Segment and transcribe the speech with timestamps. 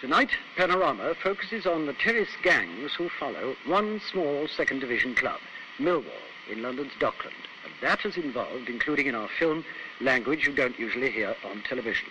[0.00, 5.40] Tonight, Panorama focuses on the terrace gangs who follow one small second division club,
[5.80, 6.04] Millwall,
[6.48, 7.34] in London's Dockland.
[7.64, 9.64] And that has involved, including in our film,
[10.00, 12.08] language you don't usually hear on television.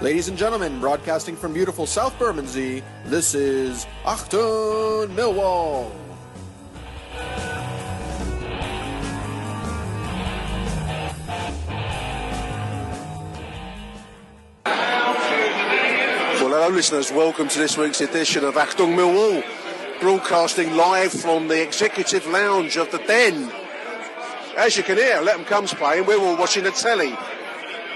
[0.00, 5.90] Ladies and gentlemen, broadcasting from beautiful South Bermondsey, this is Achtung Millwall.
[16.52, 17.10] Hello, listeners.
[17.10, 19.42] Welcome to this week's edition of Achtung Millwall,
[20.00, 23.50] broadcasting live from the executive lounge of the Den.
[24.58, 26.04] As you can hear, Let 'em Come's playing.
[26.04, 27.16] We're all watching the telly.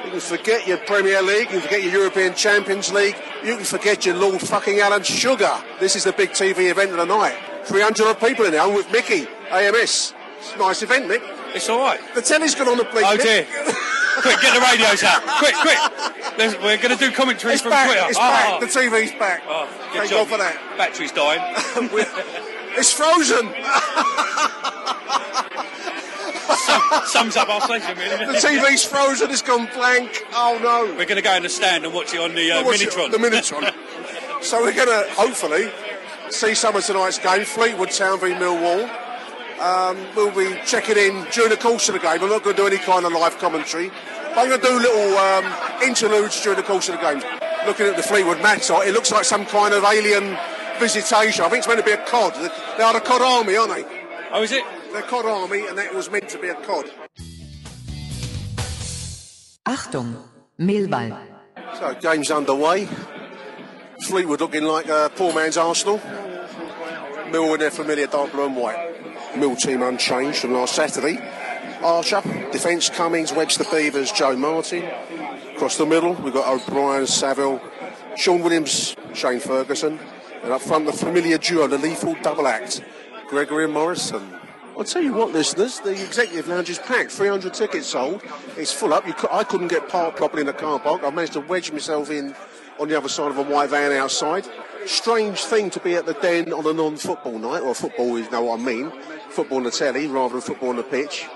[0.04, 3.64] You can forget your Premier League, you can forget your European Champions League, you can
[3.66, 5.52] forget your Lord fucking Alan Sugar.
[5.78, 7.36] This is the big TV event of the night.
[7.66, 10.14] 300 odd people in there with Mickey, AMS.
[10.38, 11.22] It's a nice event, Mick.
[11.54, 12.00] It's all right.
[12.14, 13.04] The telly's gone on the bleach.
[13.06, 13.46] Oh dear.
[14.22, 15.22] Quick, get the radios out.
[15.38, 15.78] Quick, quick.
[16.38, 18.06] Let's, we're going to do commentary It's from back, Twitter.
[18.08, 18.20] it's Oh.
[18.20, 19.42] back, the TV's back.
[19.48, 20.28] Oh, good Thank job.
[20.28, 20.76] God for that.
[20.78, 21.42] Battery's dying.
[22.78, 23.46] It's frozen.
[27.06, 28.26] Sums up our pleasure, really.
[28.26, 30.24] The TV's frozen, it's gone blank.
[30.34, 30.84] Oh no.
[30.94, 33.10] We're going to go in the stand and watch it on the uh, it- Minitron.
[33.12, 34.42] The Minitron.
[34.44, 35.70] so we're going to hopefully
[36.30, 38.90] see some of tonight's game, Fleetwood Town v Millwall.
[39.60, 42.22] Um, we'll be checking in during the course of the game.
[42.22, 43.88] I'm not going to do any kind of live commentary.
[43.88, 45.52] But I'm going to do little um,
[45.82, 47.22] interludes during the course of the game.
[47.66, 50.36] Looking at the Fleetwood match, it looks like some kind of alien
[50.78, 51.44] visitation.
[51.44, 52.34] I think it's meant to be a COD.
[52.76, 53.84] They are a COD army, aren't they?
[54.32, 54.64] Oh, is it?
[54.92, 56.90] They're COD army, and that was meant to be a COD.
[59.66, 60.22] Achtung,
[60.60, 61.18] Millwall.
[61.78, 62.88] So game's underway.
[64.06, 66.00] Fleetwood looking like a poor man's Arsenal.
[67.32, 68.95] Mill in their familiar dark blue and white.
[69.36, 71.18] Mill team unchanged from last Saturday.
[71.82, 74.84] Archer, defence Cummings, Webster Beavers, Joe Martin.
[75.54, 77.60] Across the middle, we've got O'Brien, Saville,
[78.16, 79.98] Shaun Williams, Shane Ferguson.
[80.42, 82.82] And up front, the familiar duo, the lethal double act,
[83.28, 84.36] Gregory and Morison.
[84.76, 87.10] I'll tell you what, listeners, the executive lounge is packed.
[87.10, 88.22] 300 tickets sold.
[88.56, 89.06] It's full up.
[89.06, 91.02] You I couldn't get parked properly in the car park.
[91.02, 92.34] I managed to wedge myself in
[92.78, 94.46] on the other side of a white van outside.
[94.84, 98.42] Strange thing to be at the den on a non-football night, or football is know
[98.42, 98.92] what I mean.
[99.36, 101.26] Football on the telly rather than football on the pitch.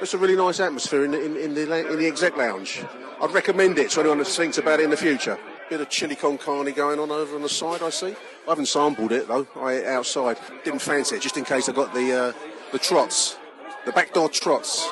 [0.00, 2.82] It's a really nice atmosphere in the, in, in the in the exec lounge.
[3.20, 5.38] I'd recommend it to anyone that thinks about it in the future.
[5.68, 8.14] Bit of chili con carne going on over on the side, I see.
[8.46, 9.46] I haven't sampled it though.
[9.56, 10.38] I outside.
[10.64, 12.32] Didn't fancy it, just in case I got the uh,
[12.72, 13.36] the trots,
[13.84, 14.90] the backdoor trots.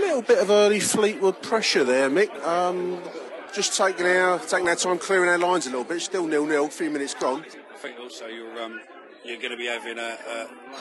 [0.00, 2.34] Little bit of early Fleetwood pressure there, Mick.
[2.46, 2.98] Um,
[3.52, 6.00] just taking our taking our time clearing our lines a little bit.
[6.00, 6.68] Still nil nil.
[6.68, 7.44] Few minutes gone.
[7.74, 8.80] I think also you're um,
[9.24, 10.16] you're going to be having a,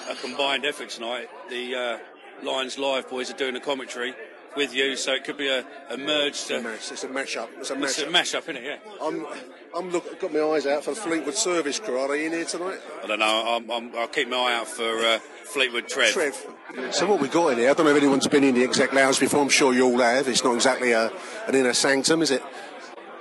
[0.09, 1.29] a, a combined effort tonight.
[1.49, 1.97] The uh,
[2.43, 4.15] Lions Live boys are doing a commentary
[4.57, 6.51] with you, so it could be a, a merged.
[6.51, 7.49] Uh, It's, it's a mash up.
[7.57, 8.11] It's a it's mash a up.
[8.11, 8.63] mash up, isn't it?
[8.63, 8.91] Yeah.
[9.01, 9.25] I'm
[9.73, 11.97] I'm look, got my eyes out for the Fleetwood service crew.
[11.97, 12.79] Are they in here tonight?
[13.01, 13.55] I don't know.
[13.55, 16.11] I'm, I'm, I'll keep my eye out for uh, Fleetwood Trev.
[16.11, 16.45] Trev.
[16.91, 18.93] So what we got in here, I don't know if anyone's been in the exact
[18.93, 19.41] lounge before.
[19.41, 20.27] I'm sure you all have.
[20.27, 21.11] It's not exactly a,
[21.47, 22.43] an inner sanctum, is it?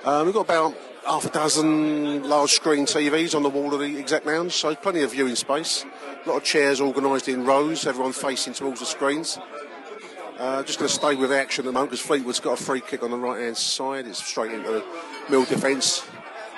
[0.05, 3.99] Um, we've got about half a dozen large screen TVs on the wall of the
[3.99, 5.85] exec lounge, so plenty of viewing space.
[6.25, 9.39] A lot of chairs organised in rows, everyone facing towards the screens.
[10.39, 12.81] Uh, just going to stay with action at the moment because Fleetwood's got a free
[12.81, 14.07] kick on the right hand side.
[14.07, 14.85] It's straight into the
[15.29, 16.07] mill defence.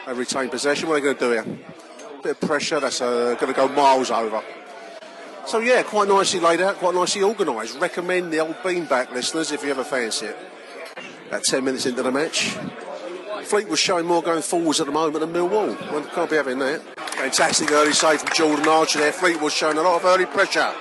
[0.07, 0.89] They retain possession.
[0.89, 1.59] What are they going to do here?
[2.23, 2.79] Bit of pressure.
[2.79, 4.41] That's uh, going to go miles over.
[5.47, 7.81] So yeah, quite nicely laid out, quite nicely organised.
[7.81, 10.37] Recommend the old beanbag listeners if you ever fancy it.
[11.27, 12.57] About 10 minutes into the match.
[13.45, 15.79] Fleet was showing more going forwards at the moment than Millwall.
[15.91, 16.81] Well, can't be having that.
[16.99, 19.13] Fantastic early save from Jordan Archer there.
[19.13, 20.73] Fleetwood showing a lot of early pressure.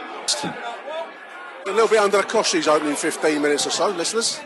[1.67, 4.39] A little bit under the cosh these opening 15 minutes or so, listeners.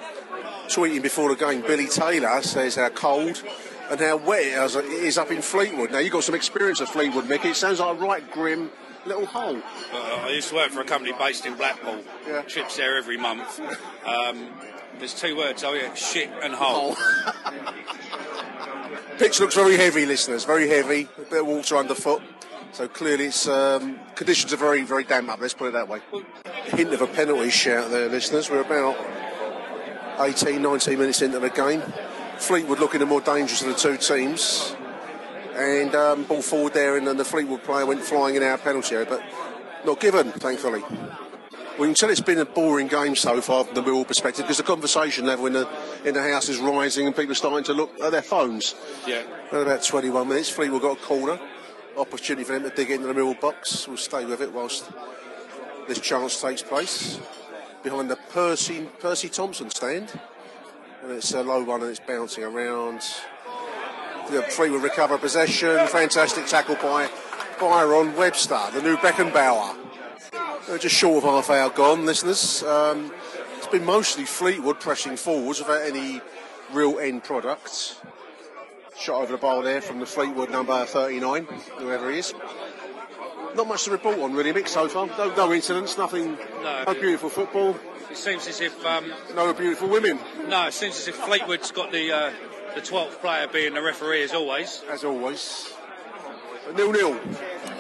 [0.68, 3.44] Tweeting before the game, Billy Taylor says how cold
[3.90, 5.92] and how wet it is up in Fleetwood.
[5.92, 7.50] Now, you've got some experience of Fleetwood, Mickey.
[7.50, 8.72] It sounds like a right grim
[9.06, 9.58] little hole.
[9.94, 12.04] Uh, I used to work for a company based in Blackpool.
[12.28, 12.42] Yeah.
[12.42, 13.60] Trips there every month.
[14.06, 14.50] Um,
[15.00, 16.96] there's two words, oh yeah, shit and hole.
[19.18, 20.44] Pitch looks very heavy, listeners.
[20.44, 21.08] Very heavy.
[21.18, 22.22] A bit of water underfoot.
[22.74, 25.40] So clearly, it's um, conditions are very, very damp up.
[25.40, 26.02] Let's put it that way.
[26.66, 28.50] Hint of a penalty shout there, listeners.
[28.50, 28.98] We're about
[30.20, 31.82] 18, 19 minutes into the game.
[32.38, 34.76] Fleetwood looking the more dangerous of the two teams.
[35.56, 38.96] And um, ball forward there, and then the Fleetwood player went flying in our penalty
[38.96, 39.24] area, but
[39.86, 40.84] not given, thankfully.
[41.78, 44.58] We can tell it's been a boring game so far from the Millwall perspective because
[44.58, 45.68] the conversation level in the
[46.06, 48.76] in the house is rising and people are starting to look at their phones.
[49.06, 49.24] Yeah.
[49.52, 51.38] About 21 minutes, Fleetwood got a corner.
[51.98, 53.90] Opportunity for them to dig into the Millwall box.
[53.90, 54.90] We'll stay with it whilst
[55.90, 57.20] this chance takes place.
[57.84, 60.18] Behind the Percy Percy Thompson stand.
[61.04, 63.02] And it's a low one and it's bouncing around.
[64.30, 65.88] The will recover possession.
[65.88, 67.10] Fantastic tackle by
[67.60, 69.85] Byron Webster, the new Beckenbauer.
[70.68, 72.64] Just short of half hour gone, listeners.
[72.64, 73.12] Um,
[73.58, 76.22] it's been mostly Fleetwood pressing forwards without any
[76.74, 78.02] real end product.
[78.98, 81.46] Shot over the bar there from the Fleetwood number 39,
[81.78, 82.34] whoever he is.
[83.56, 85.06] Not much to report on really, Mick, so far.
[85.06, 86.36] No, no incidents, nothing.
[86.64, 86.84] No.
[86.88, 87.78] No beautiful football,
[88.10, 91.92] It seems as if um, no beautiful women, no, it seems as if Fleetwood's got
[91.92, 92.32] the uh,
[92.74, 94.84] the 12th player being the referee as always.
[94.90, 95.72] as always.
[96.74, 97.20] Nil nil.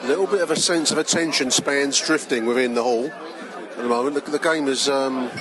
[0.03, 3.87] A little bit of a sense of attention spans drifting within the hall at the
[3.87, 4.23] moment.
[4.23, 5.31] The, the game is um,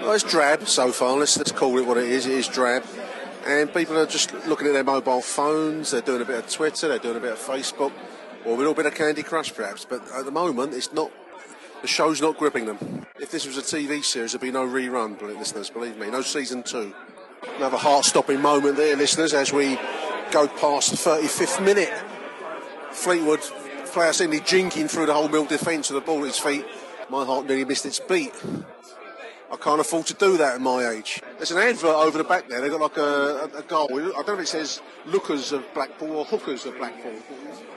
[0.00, 1.16] well, it's drab so far.
[1.16, 2.26] Let's, let's call it what it is.
[2.26, 2.84] It is drab.
[3.46, 5.90] And people are just looking at their mobile phones.
[5.90, 6.88] They're doing a bit of Twitter.
[6.88, 7.92] They're doing a bit of Facebook,
[8.44, 9.84] or a little bit of Candy Crush, perhaps.
[9.84, 11.10] But at the moment, it's not.
[11.80, 13.06] The show's not gripping them.
[13.20, 15.70] If this was a TV series, there'd be no rerun, listeners.
[15.70, 16.92] Believe me, no season two.
[17.56, 19.78] Another heart-stopping moment there, listeners, as we
[20.32, 21.92] go past the 35th minute.
[22.98, 23.40] Fleetwood
[23.86, 26.64] player seemingly jinking through the whole mill defence with the ball at his feet.
[27.08, 28.34] My heart nearly missed its beat.
[29.50, 31.22] I can't afford to do that at my age.
[31.38, 32.60] There's an advert over the back there.
[32.60, 33.88] They've got like a, a, a goal.
[33.90, 37.14] I don't know if it says lookers of Blackpool or hookers of Blackpool.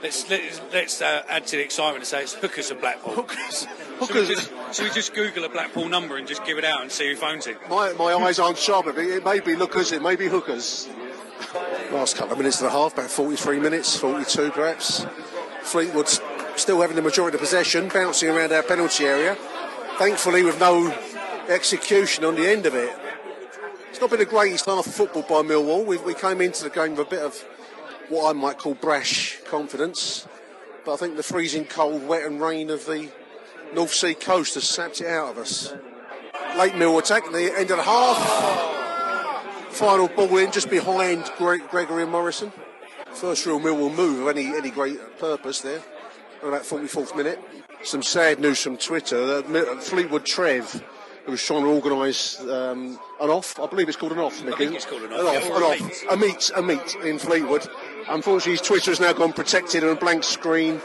[0.04, 3.14] Let's let's, let's uh, add to the excitement and say it's hookers of Blackpool.
[3.14, 3.68] Hookers.
[4.06, 6.92] Should we, just, we just Google a Blackpool number and just give it out and
[6.92, 7.58] see who phones it?
[7.70, 8.88] My, my eyes aren't sharp.
[8.88, 10.90] It it may be lookers, it may be hookers.
[11.92, 15.06] Last couple of minutes of the half, about 43 minutes, 42 perhaps.
[15.64, 16.08] Fleetwood
[16.56, 19.36] still having the majority of possession, bouncing around our penalty area.
[19.98, 20.96] Thankfully, with no
[21.48, 22.96] execution on the end of it.
[23.90, 25.86] It's not been a great half of football by Millwall.
[25.86, 27.36] We, we came into the game with a bit of
[28.10, 30.28] what I might call brash confidence.
[30.86, 33.10] But I think the freezing cold, wet and rain of the
[33.74, 35.74] North Sea coast has sapped it out of us.
[36.58, 38.81] Late Mill attack at the end of the half.
[39.72, 42.52] Final ball in just behind Gre- Gregory and Morison.
[43.14, 45.82] First real Millwall move of any any great purpose there.
[46.44, 47.40] About 44th minute.
[47.84, 49.18] Some sad news from Twitter.
[49.18, 50.84] Uh, uh, Fleetwood Trev,
[51.26, 53.60] who was trying to organise um, an off.
[53.60, 54.44] I believe it's called an off.
[54.44, 55.44] Nick, think it's called an An off, off.
[55.46, 55.82] yeah, An a off.
[55.82, 56.04] meet.
[56.12, 56.52] A meet.
[56.56, 57.68] A meet in Fleetwood.
[58.10, 60.82] Unfortunately, his Twitter has now gone protected and a blank screen.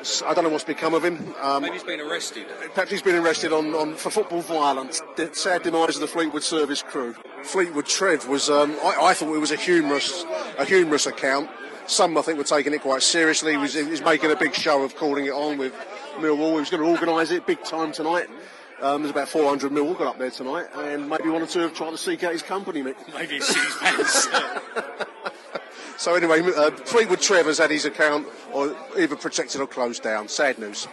[0.00, 1.34] I don't know what's become of him.
[1.40, 2.46] Um, Maybe he's been arrested.
[2.74, 5.02] Perhaps he's been arrested on, on for football violence.
[5.16, 7.14] The sad demise of the Fleetwood service crew.
[7.42, 10.24] Fleetwood Trev was, um, I, I thought it was a humorous,
[10.58, 11.50] a humorous account.
[11.86, 13.52] Some I think were taking it quite seriously.
[13.52, 15.74] He was, he was making a big show of calling it on with
[16.16, 16.52] Millwall.
[16.54, 18.28] He was going to organise it big time tonight.
[18.80, 21.74] Um, there's about 400 Millwall got up there tonight, and maybe one or two have
[21.74, 22.96] tried to seek out his company, Mick.
[23.12, 24.28] Maybe shit his pants.
[26.00, 30.28] So anyway, uh, Fleetwood Trevor's had his account or either protected or closed down.
[30.28, 30.88] Sad news.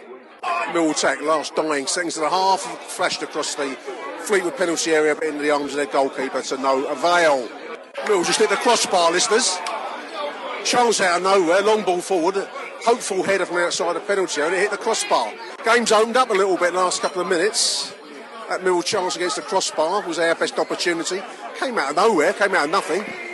[0.74, 3.74] Mill attack, last dying seconds and a half, flashed across the
[4.20, 7.48] Fleetwood penalty area, but into the arms of their goalkeeper to no avail.
[8.06, 9.56] Mill just hit the crossbar, listeners.
[10.62, 12.46] Charles out of nowhere, long ball forward,
[12.84, 15.32] hopeful header from outside the penalty area, hit the crossbar.
[15.64, 17.94] Game's opened up a little bit last couple of minutes.
[18.50, 21.22] That Mill chance against the crossbar was our best opportunity.
[21.58, 23.27] Came out of nowhere, came out of nothing.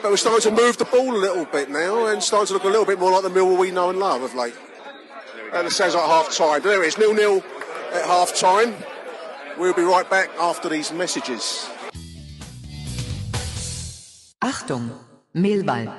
[0.00, 2.64] But we're starting to move the ball a little bit now and starting to look
[2.64, 4.54] a little bit more like the Millwall we know and love of late.
[5.52, 6.62] And it sounds like half time.
[6.62, 7.42] There it is, nil nil
[7.92, 8.74] at half time.
[9.58, 11.68] We'll be right back after these messages.
[14.40, 14.90] Achtung,
[15.34, 15.92] Mehlball.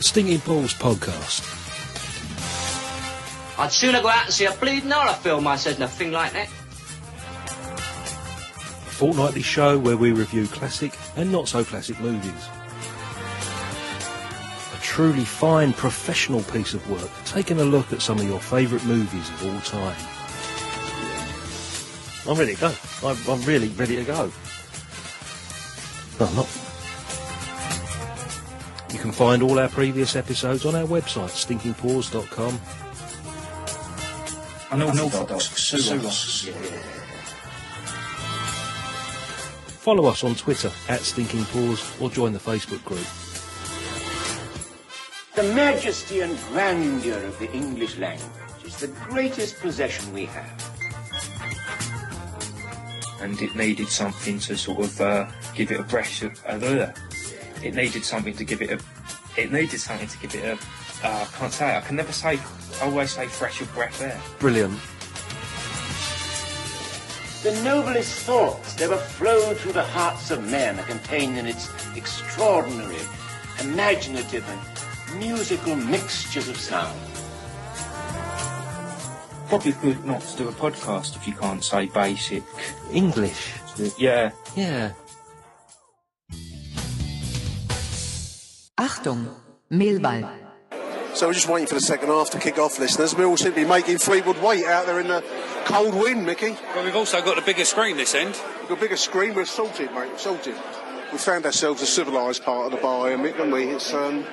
[0.00, 1.52] Stinking Balls podcast.
[3.58, 6.12] I'd sooner go out and see a bleeding horror film, I said, than a thing
[6.12, 6.48] like that.
[8.96, 12.48] A fortnightly show where we review classic and not so classic movies.
[14.74, 18.82] A truly fine professional piece of work, taking a look at some of your favourite
[18.86, 19.94] movies of all time.
[22.26, 22.72] I'm ready to go.
[23.04, 24.32] I'm, I'm really ready to go.
[26.18, 26.48] No, I'm not.
[28.94, 32.58] You can find all our previous episodes on our website, stinkingpaws.com.
[34.70, 35.44] Unorthodox.
[35.50, 36.95] Sue us.
[39.86, 43.06] Follow us on Twitter at Stinking Paws or join the Facebook group.
[45.36, 48.28] The majesty and grandeur of the English language
[48.64, 50.60] is the greatest possession we have.
[53.20, 56.44] And it needed something to sort of uh, give it a breath of.
[56.44, 56.90] Uh,
[57.62, 59.40] it needed something to give it a.
[59.40, 60.52] It needed something to give it a.
[61.06, 61.78] Uh, I can't say it.
[61.78, 62.40] I can never say.
[62.80, 64.20] I always say fresh of breath air.
[64.40, 64.80] Brilliant.
[67.42, 71.68] The noblest thoughts that ever flowed through the hearts of men are contained in its
[71.94, 72.96] extraordinary,
[73.60, 76.98] imaginative, and musical mixtures of sound.
[79.48, 82.42] Probably good not to do a podcast if you can't say basic.
[82.90, 83.52] English.
[83.96, 84.32] Yeah.
[84.56, 84.92] Yeah.
[88.78, 89.28] Achtung,
[89.70, 90.28] Mehlball.
[91.14, 93.14] So we're just waiting for the second half to kick off, listeners.
[93.14, 95.22] We all seem to be making Fleetwood wait out there in the
[95.66, 96.56] cold wind, Mickey.
[96.74, 98.40] But we've also got a bigger screen this end.
[98.60, 99.34] We've got a bigger screen.
[99.34, 100.10] We're salted, mate.
[100.10, 100.54] We're salted.
[101.12, 103.64] We found ourselves a civilised part of the bar haven't we?
[103.64, 104.24] It's um,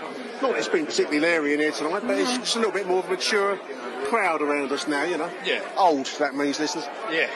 [0.42, 3.00] not it's been particularly leery in here tonight, but it's just a little bit more
[3.00, 3.58] of a mature
[4.06, 5.30] crowd around us now, you know.
[5.46, 5.62] Yeah.
[5.78, 6.86] Old, that means, listeners.
[7.12, 7.30] Yeah.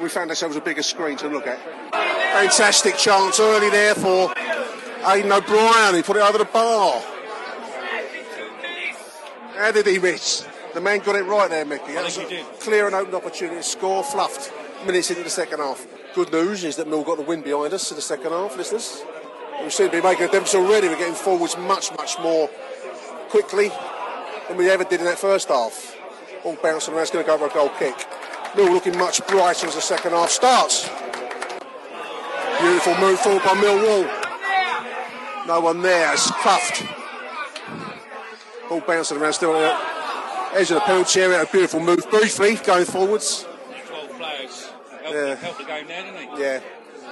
[0.00, 1.58] We found ourselves a bigger screen to look at.
[1.92, 4.28] Fantastic chance early there for
[5.04, 5.94] Aiden O'Brien.
[5.94, 7.02] He put it over the bar.
[9.56, 10.46] How did he miss?
[10.74, 11.94] The man got it right there, Mickey.
[11.94, 12.60] Was think he a did.
[12.60, 14.52] clear and open opportunity to score, fluffed
[14.84, 15.86] minutes into the second half.
[16.14, 19.04] Good news is that Mill got the win behind us in the second half, listeners.
[19.62, 20.88] We seem to be making a difference already.
[20.88, 22.48] We're getting forwards much, much more
[23.30, 23.70] quickly
[24.48, 25.96] than we ever did in that first half.
[26.42, 27.94] All bouncing around, it's going to go for a goal kick.
[28.56, 30.88] Mill looking much brighter as the second half starts.
[32.60, 35.46] Beautiful move forward by Millwall.
[35.46, 36.84] No one there, it's cuffed.
[38.68, 39.93] Ball bouncing around, still on
[40.54, 41.42] the edge of the penalty area.
[41.42, 43.46] A beautiful move, briefly going forwards.
[43.86, 44.70] 12 players.
[45.02, 45.34] Helped, Yeah.
[45.34, 46.42] helped the game there, didn't he?
[46.42, 46.60] Yeah,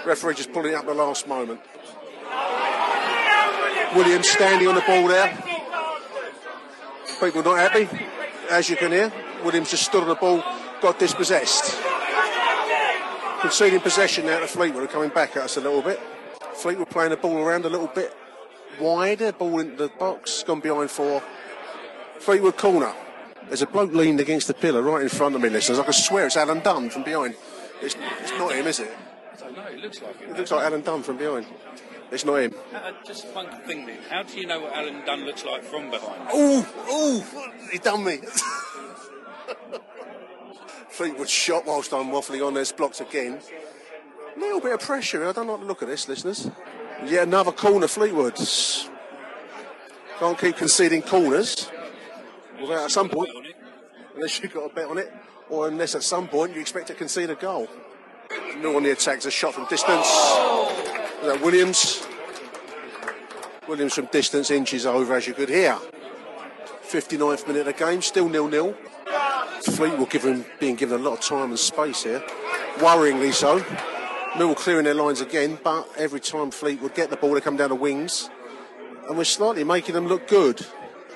[0.05, 1.61] referee just pulling it up at the last moment.
[3.95, 5.37] Williams standing on the ball there.
[7.21, 7.89] People not happy,
[8.51, 9.13] as you can hear.
[9.45, 10.43] Williams just stood on the ball,
[10.81, 11.79] got dispossessed.
[13.41, 16.01] Conceding possession now to Fleetwood, are coming back at us a little bit.
[16.55, 18.17] Fleetwood playing the ball around a little bit
[18.81, 21.23] wider, ball into the box, gone behind for
[22.19, 22.95] Fleetwood corner.
[23.49, 25.79] There's a bloke leaned against the pillar right in front of me, listeners.
[25.79, 27.35] I can swear it's Alan Dunne from behind.
[27.81, 28.91] It's, it's not him, is it?
[29.35, 30.31] I don't know, it looks like it.
[30.31, 31.47] It looks like Alan Dunne from behind.
[32.11, 32.55] It's not him.
[32.75, 33.99] Uh, just one thing then.
[34.11, 36.31] How do you know what Alan Dunne looks like from behind?
[36.35, 37.23] Ooh, ooh,
[37.71, 38.19] he done me.
[40.91, 42.53] Fleetwood shot whilst I'm waffling on.
[42.53, 43.41] There's blocked again.
[44.37, 45.27] A little bit of pressure.
[45.27, 46.51] I don't like the look of this, listeners.
[47.07, 48.37] Yet another corner, Fleetwood.
[50.19, 51.71] Can't keep conceding corners.
[52.62, 53.31] Without at some point,
[54.14, 55.12] unless you've got a bet on it,
[55.50, 57.69] or unless at some point you expect to concede a goal.
[58.59, 60.07] No on the attacks, a shot from distance.
[60.07, 62.07] Is that Williams?
[63.66, 65.76] Williams from distance, inches over, as you could hear.
[66.85, 68.76] 59th minute of the game, still nil-nil.
[69.62, 72.21] Fleetwood given, being given a lot of time and space here,
[72.76, 73.64] worryingly so.
[74.38, 77.71] Mill clearing their lines again, but every time Fleetwood get the ball, they come down
[77.71, 78.31] the wings,
[79.09, 80.64] and we're slightly making them look good,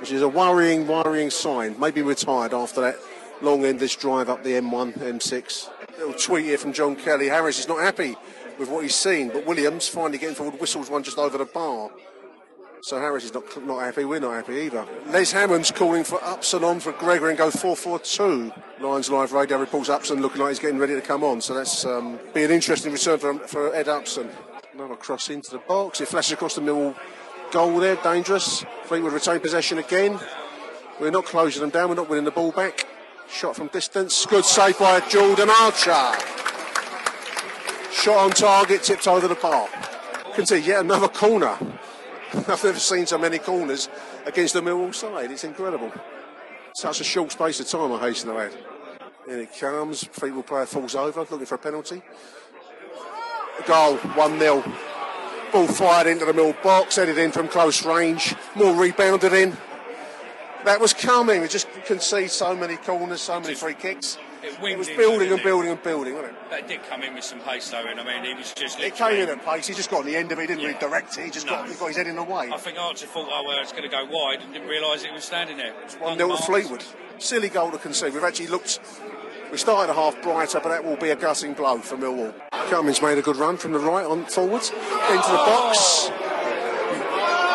[0.00, 1.78] which is a worrying, worrying sign.
[1.78, 2.96] Maybe we're after that
[3.42, 5.70] long endless drive up the M1, M6.
[5.98, 7.28] Little tweet here from John Kelly.
[7.28, 8.16] Harris is not happy
[8.58, 11.90] with what he's seen, but Williams finally getting forward, whistles one just over the bar.
[12.82, 14.04] So Harris is not not happy.
[14.04, 14.86] We're not happy either.
[15.08, 18.80] Les Hammond's calling for Upson on for Gregor and go 4-4-2.
[18.80, 21.40] Lions Live Radio reports Upson looking like he's getting ready to come on.
[21.40, 24.30] So that's um, be an interesting return for, for Ed Upson.
[24.72, 26.00] Another cross into the box.
[26.00, 26.94] It flashes across the middle.
[27.52, 28.64] Goal there, dangerous.
[28.84, 30.18] Fleetwood retain possession again.
[31.00, 31.88] We're not closing them down.
[31.88, 32.86] We're not winning the ball back.
[33.28, 34.26] Shot from distance.
[34.26, 36.12] Good save by Jordan Archer.
[37.92, 39.68] Shot on target, tipped over the bar.
[40.34, 41.56] Can see yet another corner.
[42.34, 43.88] I've never seen so many corners
[44.26, 45.30] against the Millwall side.
[45.30, 45.92] It's incredible.
[46.74, 48.52] Such a short space of time, I hasten to add.
[49.28, 50.04] In it comes.
[50.04, 52.02] Fleetwood player falls over, looking for a penalty.
[53.66, 54.64] Goal, 1 0.
[55.56, 58.34] Ball fired into the middle box, headed in from close range.
[58.56, 59.56] More rebounded in.
[60.66, 61.40] That was coming.
[61.40, 64.18] We just concede so many corners, so many free kicks.
[64.42, 65.44] It, It was in, building and it?
[65.44, 66.50] building and building, wasn't it?
[66.50, 68.78] That did come in with some pace though, and I mean, he was just.
[68.80, 69.66] It came in at pace.
[69.66, 70.42] He just got on the end of it.
[70.42, 71.25] He didn't really direct it.
[71.25, 71.52] He just No.
[71.52, 72.50] got, he got his head in the way.
[72.52, 75.12] I think Archer thought, oh well, it's going to go wide, and didn't realise it
[75.14, 75.72] was standing there.
[75.84, 76.84] It's One nil to Fleetwood.
[77.16, 78.12] Silly goal to concede.
[78.12, 78.78] We've actually looked.
[79.56, 82.34] We started a half brighter, but that will be a gutting blow for Millwall.
[82.68, 86.10] Cummings made a good run from the right on forwards into the box.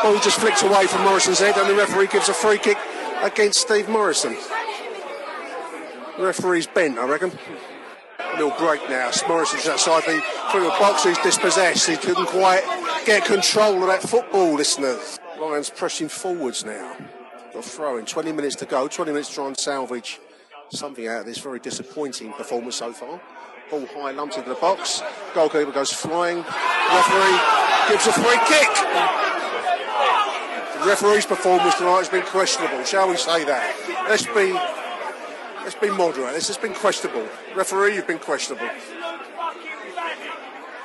[0.02, 2.80] Ball just flicked away from Morison's head, and the referee gives a free kick
[3.22, 4.36] against Steve Morison.
[6.18, 7.32] The referee's bent, I reckon.
[8.18, 9.12] A Little break now.
[9.28, 11.04] Morison's outside the Fleetwood box.
[11.04, 11.88] He's dispossessed.
[11.88, 12.64] He couldn't quite
[13.06, 15.20] get control of that football, listeners.
[15.40, 16.98] Lions pressing forwards now.
[17.54, 18.08] Got throwing.
[18.08, 18.88] 20 minutes to go.
[18.88, 20.20] 20 minutes to try and salvage
[20.72, 23.20] something out of this very disappointing performance so far.
[23.70, 25.02] Ball high lumped into the box.
[25.34, 26.38] Goalkeeper goes flying.
[26.38, 27.40] Referee
[27.90, 28.70] gives a free kick.
[30.80, 33.76] The referee's performance tonight has been questionable, shall we say that?
[34.10, 34.54] Let's be
[35.64, 36.34] let's be moderate.
[36.34, 37.28] This has been questionable.
[37.56, 38.70] Referee, you've been questionable.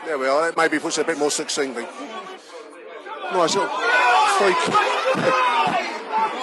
[0.05, 0.47] There we are.
[0.47, 1.85] That maybe puts it a bit more succinctly.
[3.33, 3.69] Nice little
[4.39, 5.56] free kick.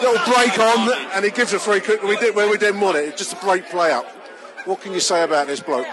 [0.03, 2.97] Little break on, and he gives a free kick we did where we didn't want
[2.97, 3.15] it.
[3.17, 4.05] Just a break play up.
[4.65, 5.87] What can you say about this bloke?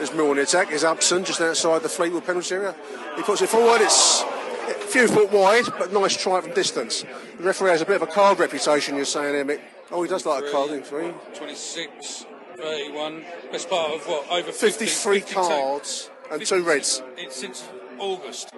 [0.00, 0.72] On the attack.
[0.72, 2.74] Is Upson just outside the Fleetwood penalty area?
[3.16, 3.80] He puts it forward.
[3.80, 4.22] It's
[4.68, 7.04] a few foot wide, but nice try from distance.
[7.38, 8.96] The referee has a bit of a card reputation.
[8.96, 9.60] You're saying here, Mick?
[9.92, 11.12] Oh, he does like a card in three.
[11.34, 13.24] 26, 31.
[13.52, 14.28] Best part of what?
[14.30, 15.34] Over 50, 53 52.
[15.34, 17.68] cards and two reds It's since
[17.98, 18.50] August.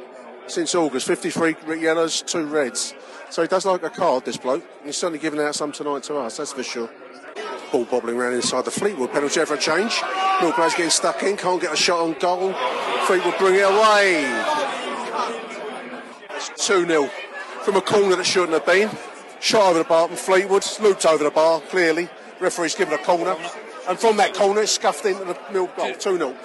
[0.46, 1.06] since August.
[1.06, 2.94] 53 yellows, two reds.
[3.30, 4.64] So he does like a card, this bloke.
[4.78, 6.88] And he's certainly giving out some tonight to us, that's for sure.
[7.73, 10.00] Ball bobbling around inside the Fleetwood penalty area for a change.
[10.40, 12.52] Mill players getting stuck in, can't get a shot on goal.
[13.06, 14.25] Fleetwood bring it away.
[16.30, 17.06] It's 2 0
[17.62, 18.90] from a corner that shouldn't have been.
[19.40, 22.09] Shot over the bar from Fleetwood, looped over the bar, clearly.
[22.40, 23.37] Referee's given a corner.
[23.88, 25.92] And from that corner, it's scuffed into the Mill goal.
[25.92, 26.37] 2 0.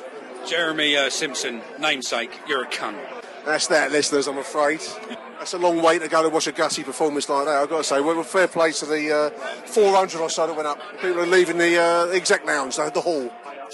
[0.48, 2.98] Jeremy uh, Simpson, namesake, you're a cunt.
[3.46, 4.82] That's that, listeners, I'm afraid.
[5.42, 7.80] That's a long way to go to watch a gutty performance like that, I've got
[7.80, 8.00] to say.
[8.00, 9.30] Well, fair play to the uh,
[9.66, 10.80] 400 or so that went up.
[11.02, 13.28] People are leaving the uh, exec lounge, the, hall.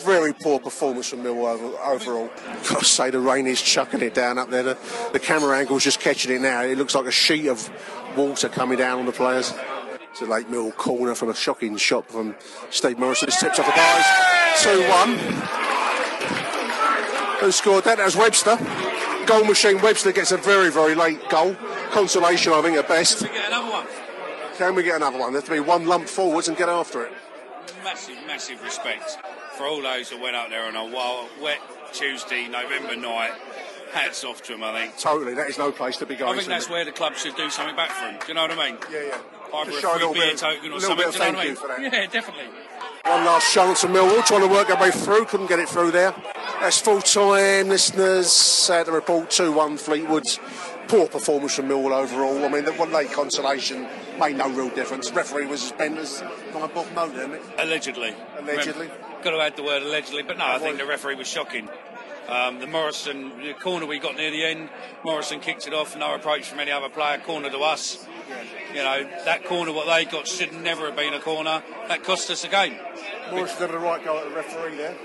[0.06, 2.30] Very poor performance from Millwall over, overall.
[2.70, 4.64] Got to say, the rain is chucking it down up there.
[4.64, 4.78] The,
[5.12, 6.62] the camera angle's just catching it now.
[6.62, 7.70] It looks like a sheet of
[8.16, 9.54] water coming down on the players.
[10.12, 12.34] It's a late Mill corner from a shocking shot from
[12.70, 13.28] Steve Morison.
[13.30, 14.06] Tipped off the bars.
[14.64, 15.18] 2 1.
[17.42, 17.98] Who scored that?
[17.98, 18.58] That was Webster.
[19.28, 21.54] Goal machine Webster gets a very, very late goal.
[21.92, 23.20] Consolation, I think, at best.
[23.20, 23.88] Can We get another one.
[24.58, 25.34] Can we get another one?
[25.34, 27.12] There has to be one lump forwards and get after it.
[27.84, 29.18] Massive, massive respect
[29.58, 31.60] for all those that went up there on a wild, wet
[31.92, 33.32] Tuesday, November night.
[33.92, 34.98] Hats off to them, I think.
[34.98, 36.34] Totally, that is no place to be going.
[36.34, 38.20] I think that's where the club should do something back for them.
[38.20, 38.78] Do you know what I mean?
[38.92, 39.18] Yeah, yeah.
[39.54, 41.12] Either Just a free beer bit token or something.
[41.12, 41.92] do you know what I mean?
[41.94, 42.46] Yeah, definitely.
[43.06, 45.26] One last chance for Millwall, trying to work their way through.
[45.26, 46.14] Couldn't get it through there.
[46.60, 48.32] That's full time, listeners.
[48.32, 50.40] Sad to report 2 1 Fleetwood's.
[50.88, 52.44] Poor performance from Millwall overall.
[52.44, 53.88] I mean, the one late consolation
[54.20, 55.12] made no real difference.
[55.12, 57.42] referee was as bent as my book motor, isn't it?
[57.60, 58.16] Allegedly.
[58.40, 58.88] Allegedly.
[58.88, 61.70] Remember, got to add the word allegedly, but no, I think the referee was shocking.
[62.28, 64.70] Um, the Morison the corner we got near the end,
[65.04, 68.06] Morison kicked it off, no approach from any other player, corner to us.
[68.74, 71.64] You know, that corner, what they got, should never have been a corner.
[71.88, 72.76] That cost us a game.
[73.32, 74.96] Morris never the right go at the referee there.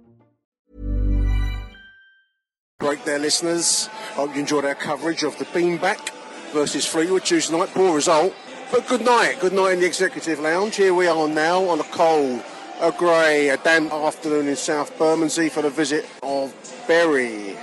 [2.81, 3.85] Break there, listeners.
[4.15, 6.09] Hope you enjoyed our coverage of the Beanback
[6.51, 7.69] versus Fleetwood Tuesday night.
[7.75, 8.33] Poor result,
[8.71, 9.39] but good night.
[9.39, 10.77] Good night in the Executive Lounge.
[10.77, 12.41] Here we are now on a cold,
[12.81, 16.55] a grey, a damp afternoon in South Bermondsey for the visit of
[16.87, 17.55] Bury.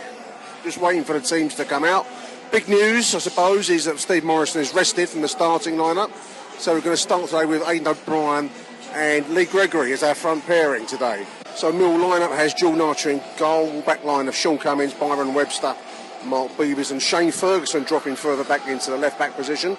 [0.62, 2.06] Just waiting for the teams to come out.
[2.52, 6.12] Big news, I suppose, is that Steve Morison is rested from the starting lineup.
[6.58, 8.50] So we're going to start today with Aiden O'Brien
[8.92, 11.26] and Lee Gregory as our front pairing today.
[11.54, 15.74] So Mill lineup has Jordan Archer in goal, back line of Shaun Cummings, Byron Webster,
[16.24, 19.76] Mark Beavers and Shane Ferguson dropping further back into the left back position.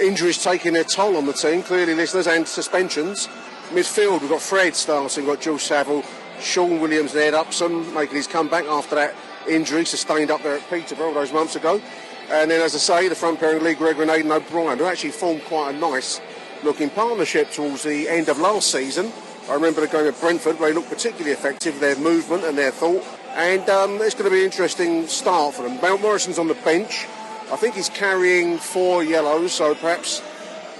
[0.00, 3.28] Injuries taking their toll on the team, clearly listeners, and suspensions.
[3.70, 6.04] Midfield, we've got Fred starting, we've got Joe Saville,
[6.40, 9.14] Shaun Williams and Ed Upson making his comeback after that
[9.48, 11.80] injury sustained up there at Peterborough those months ago.
[12.30, 15.44] And then, as I say, the front pairing Lee Gregory and O'Brien, who actually formed
[15.44, 16.20] quite a nice
[16.62, 19.12] looking partnership towards the end of last season.
[19.50, 23.04] I remember the game at Brentford they looked particularly effective, their movement and their thought.
[23.30, 25.80] And um, it's going to be an interesting start for them.
[25.80, 27.06] Mount Morison's on the bench.
[27.50, 30.22] I think he's carrying four yellows, so perhaps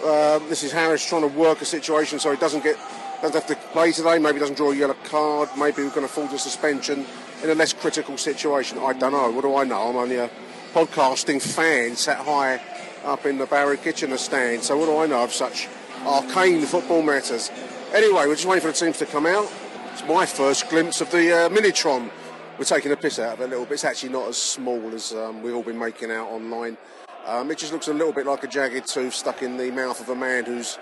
[0.04, 2.76] uh, this is Harris trying to work a situation so he doesn't get
[3.20, 4.18] doesn't have to play today.
[4.18, 5.48] Maybe doesn't draw a yellow card.
[5.58, 7.04] Maybe going to fall to suspension
[7.42, 8.78] in a less critical situation.
[8.78, 9.32] I don't know.
[9.32, 9.88] What do I know?
[9.88, 10.30] I'm only a
[10.72, 12.60] podcasting fan sat high
[13.04, 14.62] up in the Barry Kitchener stand.
[14.62, 15.68] So what do I know of such
[16.06, 17.50] arcane football matters?
[17.92, 19.50] Anyway, we're just waiting for the teams to come out.
[19.92, 22.08] It's my first glimpse of the uh, Minitron.
[22.56, 23.74] We're taking a piss out of it a little bit.
[23.74, 26.78] It's actually not as small as um, we've all been making out online.
[27.26, 30.00] Um, it just looks a little bit like a jagged tooth stuck in the mouth
[30.00, 30.78] of a man who's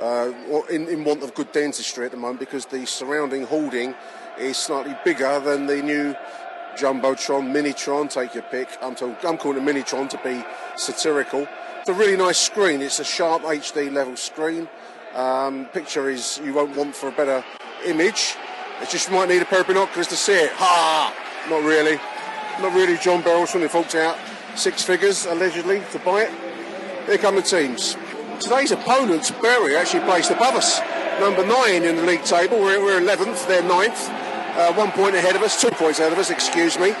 [0.00, 0.32] uh,
[0.68, 3.94] in, in want of good dentistry at the moment because the surrounding hoarding
[4.36, 6.12] is slightly bigger than the new
[6.76, 8.68] Jumbotron, Minitron, take your pick.
[8.82, 10.44] I'm, to, I'm calling it Minitron to be
[10.76, 11.46] satirical.
[11.78, 12.80] It's a really nice screen.
[12.80, 14.68] It's a sharp HD level screen.
[15.18, 17.44] Um, picture is you won't want for a better
[17.84, 18.36] image.
[18.80, 20.52] It's just you might need a pair of binoculars to see it.
[20.52, 21.12] Ha!
[21.50, 21.96] Not really.
[22.62, 24.16] Not really John Berylson who forked out
[24.54, 27.06] six figures allegedly to buy it.
[27.06, 27.96] Here come the teams.
[28.38, 30.78] Today's opponents, Bury, actually placed above us.
[31.18, 32.60] Number nine in the league table.
[32.60, 34.08] We're, we're 11th, they're ninth.
[34.56, 36.92] Uh, one point ahead of us, two points ahead of us, excuse me.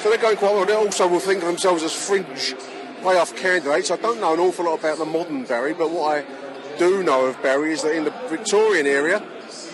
[0.00, 0.66] So they're going quite well.
[0.66, 2.54] They also will think of themselves as fringe
[3.00, 3.90] playoff candidates.
[3.90, 6.41] I don't know an awful lot about the modern Bury, but what I
[6.78, 9.18] do know of Bury is that in the Victorian area,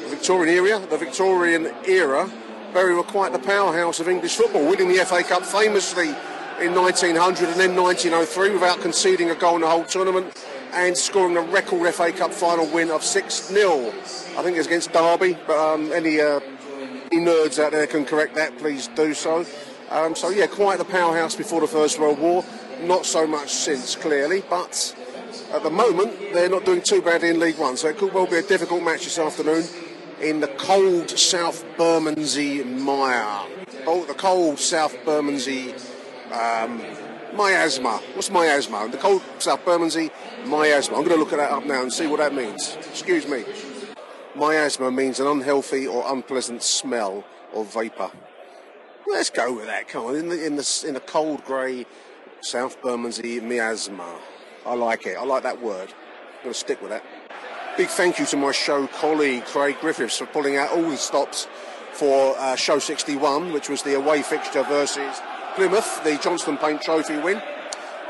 [0.03, 2.31] the Victorian area, the Victorian era,
[2.73, 6.09] Bury were quite the powerhouse of English football, winning the FA Cup famously
[6.61, 11.37] in 1900 and then 1903 without conceding a goal in the whole tournament and scoring
[11.37, 13.89] a record FA Cup final win of 6 0.
[14.37, 16.41] I think it's against Derby, but um, any, uh,
[17.11, 19.47] any nerds out there can correct that, please do so.
[19.91, 22.45] Um, so yeah, quite the powerhouse before the First World War.
[22.83, 24.95] Not so much since, clearly, but
[25.53, 27.77] at the moment they're not doing too badly in League One.
[27.77, 29.65] So it could well be a difficult match this afternoon
[30.21, 33.47] in the cold South Bermondsey mire.
[33.87, 35.75] Oh, the cold South Bermondsey
[36.33, 36.83] um,
[37.35, 38.01] miasma.
[38.15, 38.89] What's miasma?
[38.91, 40.11] The cold South Bermondsey
[40.47, 40.97] miasma.
[40.97, 42.77] I'm going to look at that up now and see what that means.
[42.77, 43.45] Excuse me.
[44.35, 48.13] Miasma means an unhealthy or unpleasant smell or vapour.
[49.07, 49.89] Let's go with that.
[49.89, 51.87] Come on, in the in the in the cold grey
[52.41, 54.19] South Bermondsey miasma.
[54.67, 55.17] I like it.
[55.17, 55.89] I like that word.
[55.89, 57.05] I'm going to stick with that.
[57.77, 61.47] Big thank you to my show colleague Craig Griffiths for pulling out all the stops
[61.93, 65.21] for uh, show 61, which was the away fixture versus
[65.55, 67.41] Plymouth, the Johnston Paint Trophy win.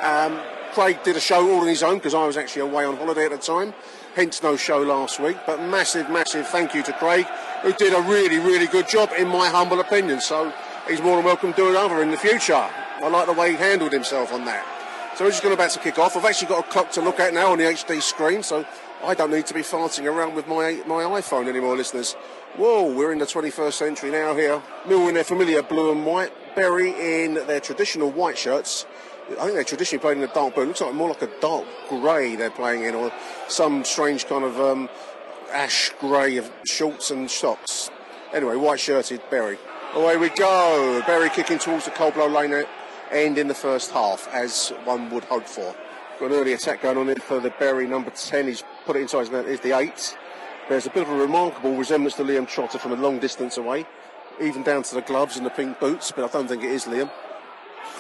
[0.01, 0.41] Um,
[0.73, 3.25] Craig did a show all on his own because I was actually away on holiday
[3.25, 3.75] at the time,
[4.15, 5.37] hence no show last week.
[5.47, 7.27] But massive, massive thank you to Craig,
[7.63, 10.21] who did a really, really good job, in my humble opinion.
[10.21, 10.53] So
[10.89, 12.55] he's more than welcome to do another in the future.
[12.55, 14.78] I like the way he handled himself on that.
[15.19, 16.17] So we're just going about to kick off.
[16.17, 18.65] I've actually got a clock to look at now on the HD screen, so
[19.03, 22.13] I don't need to be farting around with my my iPhone anymore, listeners.
[22.57, 24.63] Whoa, we're in the 21st century now here.
[24.87, 26.91] Mill in their familiar blue and white, Bury
[27.25, 28.87] in their traditional white shirts.
[29.31, 30.63] I think they're traditionally played in a dark blue.
[30.63, 33.13] It looks like more like a dark grey they're playing in, or
[33.49, 34.89] some strange kind of um,
[35.51, 37.91] ash grey of shorts and socks.
[38.33, 39.59] Anyway, white shirted Bury.
[39.95, 41.03] Away we go.
[41.09, 42.65] Bury kicking towards the Coldblow Lane
[43.13, 45.75] end in the first half, as one would hope for.
[46.21, 48.47] Got an early attack going on here for the Bury number 10.
[48.47, 50.19] He's put it inside Is the 8.
[50.69, 53.87] There's a bit of a remarkable resemblance to Liam Trotter from a long distance away,
[54.41, 56.85] even down to the gloves and the pink boots, but I don't think it is
[56.85, 57.11] Liam.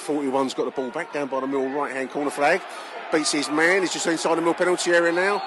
[0.04, 2.60] 41's got the ball back down by the middle right hand corner flag.
[3.12, 3.82] Beats his man.
[3.82, 5.42] He's just inside the middle penalty area now.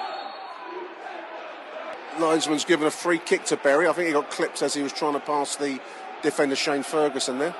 [2.18, 3.86] Linesman's given a free kick to Bury.
[3.86, 5.80] I think he got clipped as he was trying to pass the
[6.22, 7.54] defender Shane Ferguson there.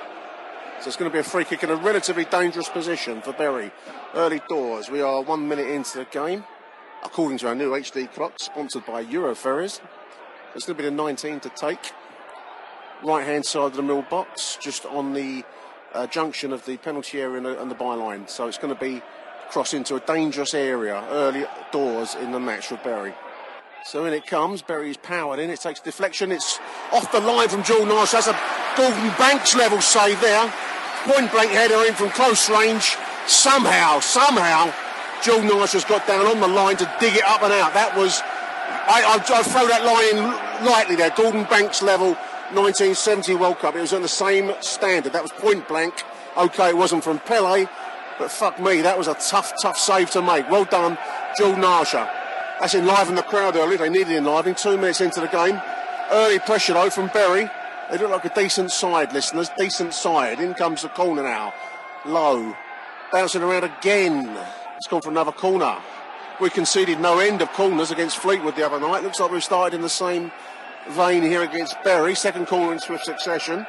[0.83, 3.71] So it's going to be a free kick in a relatively dangerous position for Bury.
[4.15, 4.89] Early doors.
[4.89, 6.43] We are one minute into the game,
[7.05, 9.79] according to our new HD clock, sponsored by Euroferries.
[10.53, 11.93] It's going to be the 19 to take.
[13.01, 15.45] Right hand side of the middle box, just on the
[15.93, 18.29] uh, junction of the penalty area and the, and the byline.
[18.29, 19.01] So it's going to be
[19.51, 23.13] cross into a dangerous area early doors in the match for Bury.
[23.85, 24.61] So in it comes.
[24.61, 25.49] Bury's powered in.
[25.49, 26.29] It takes deflection.
[26.33, 26.59] It's
[26.91, 28.17] off the line from Jordan Archer.
[28.17, 28.39] That's a
[28.75, 30.53] Gordon Banks level save there
[31.03, 32.95] point blank header in from close range.
[33.27, 34.73] Somehow, somehow,
[35.23, 37.73] Joe Nice has got down on the line to dig it up and out.
[37.73, 38.21] That was,
[38.87, 41.11] I, I, I throw that line in lightly there.
[41.11, 42.15] Gordon Banks level
[42.51, 43.75] 1970 World Cup.
[43.75, 45.13] It was on the same standard.
[45.13, 46.03] That was point blank.
[46.35, 47.67] Okay, it wasn't from Pele,
[48.17, 50.49] but fuck me, that was a tough, tough save to make.
[50.49, 50.97] Well done,
[51.37, 52.09] Jordan Archer.
[52.59, 53.77] That's enlivened the crowd early.
[53.77, 54.55] They needed enlivening.
[54.55, 55.61] Two minutes into the game.
[56.11, 57.49] Early pressure though from Bury.
[57.91, 59.49] They look like a decent side, listeners.
[59.57, 60.39] Decent side.
[60.39, 61.53] In comes the corner now.
[62.05, 62.55] Low.
[63.11, 64.37] Bouncing around again.
[64.77, 65.77] It's gone for another corner.
[66.41, 69.03] We conceded no end of corners against Fleetwood the other night.
[69.03, 70.31] Looks like we've started in the same
[70.89, 72.15] vein here against Bury.
[72.15, 73.65] Second corner in swift succession.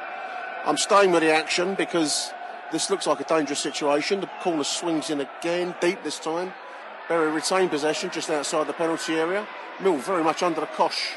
[0.65, 2.33] I'm staying with the action because
[2.71, 4.21] this looks like a dangerous situation.
[4.21, 6.53] The corner swings in again, deep this time.
[7.07, 9.47] Bury retain possession just outside the penalty area.
[9.79, 11.11] Mill very much under the cosh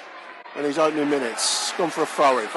[0.57, 1.73] in his opening minutes.
[1.79, 2.49] Gone for a throw in.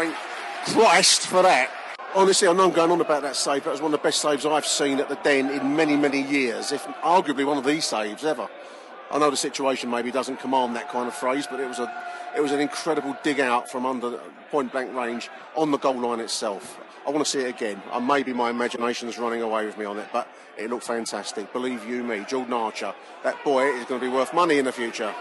[0.65, 1.69] Christ for that.
[2.13, 3.63] Honestly, I know I'm going on about that save.
[3.63, 6.21] That was one of the best saves I've seen at the Den in many, many
[6.21, 8.49] years, if arguably one of these saves ever.
[9.09, 11.91] I know the situation maybe doesn't command that kind of phrase, but it was a,
[12.35, 14.19] it was an incredible dig out from under
[14.51, 16.79] point blank range on the goal line itself.
[17.05, 17.81] I want to see it again.
[17.91, 21.51] And maybe my imagination is running away with me on it, but it looked fantastic.
[21.53, 22.93] Believe you me, Jordan Archer,
[23.23, 25.13] that boy is going to be worth money in the future.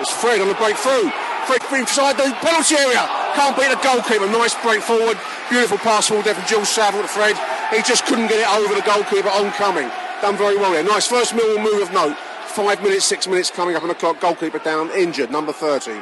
[0.00, 1.10] It's Fred on the breakthrough.
[1.46, 3.04] Fred inside the penalty area.
[3.34, 4.26] Can't beat the goalkeeper.
[4.26, 5.18] Nice break forward.
[5.50, 7.36] Beautiful pass forward there from Jules Saville to Fred.
[7.70, 9.90] He just couldn't get it over the goalkeeper oncoming.
[10.22, 10.84] Done very well there.
[10.84, 12.16] Nice first Millwall move of note.
[12.46, 14.20] Five minutes, six minutes coming up on the clock.
[14.20, 16.00] Goalkeeper down, injured, number 30.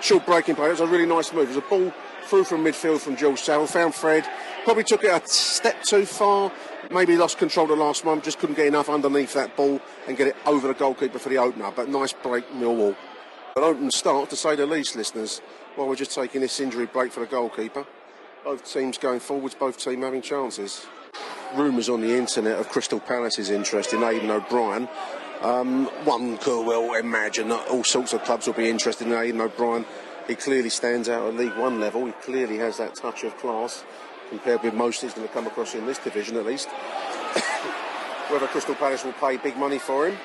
[0.00, 0.68] Short breaking play.
[0.68, 1.44] It was a really nice move.
[1.44, 1.92] It was a ball
[2.24, 3.66] through from midfield from Jules Saville.
[3.66, 4.26] Found Fred.
[4.64, 6.50] Probably took it a step too far.
[6.90, 8.22] Maybe lost control the last one.
[8.22, 11.38] Just couldn't get enough underneath that ball and get it over the goalkeeper for the
[11.38, 11.70] opener.
[11.70, 12.96] But nice break, Millwall.
[13.56, 15.40] An open start, to say the least, listeners,
[15.74, 17.84] while we're just taking this injury break for the goalkeeper.
[18.44, 20.86] Both teams going forwards, both teams having chances.
[21.56, 24.88] Rumours on the internet of Crystal Palace's interest in Aiden O'Brien.
[25.40, 29.40] Um, one could well imagine that all sorts of clubs will be interested in Aiden
[29.40, 29.84] O'Brien.
[30.28, 32.06] He clearly stands out at League One level.
[32.06, 33.84] He clearly has that touch of class
[34.28, 36.68] compared with most he's going to come across in this division at least.
[38.28, 40.16] Whether Crystal Palace will pay big money for him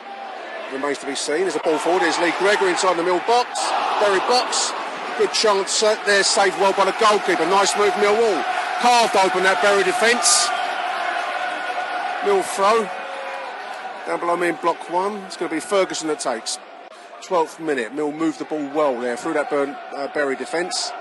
[0.71, 1.41] remains to be seen.
[1.41, 2.01] There's a ball forward.
[2.01, 3.59] There's Lee Gregory inside the middle box.
[3.99, 4.71] Bury box.
[5.17, 7.45] Good chance there, saved well by the goalkeeper.
[7.45, 8.43] Nice move, Millwall.
[8.81, 10.49] Carved open that Bury defence.
[12.25, 12.89] Mill throw.
[14.05, 15.17] Down below me in block one.
[15.25, 16.59] It's going to be Ferguson that takes.
[17.21, 17.93] 12th minute.
[17.93, 20.91] Mill moved the ball well there through that Burn, uh, Bury defence.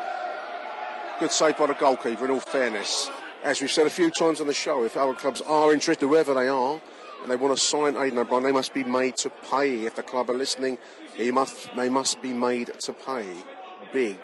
[1.21, 3.11] Good save by the goalkeeper, in all fairness.
[3.43, 6.35] As we've said a few times on the show, if our clubs are interested, whoever
[6.35, 6.81] they are,
[7.25, 9.87] and they want to sign Aiden O'Brien, they must be made to pay.
[9.87, 10.77] If the club are listening,
[11.17, 13.27] he must, they must be made to pay
[13.95, 14.19] big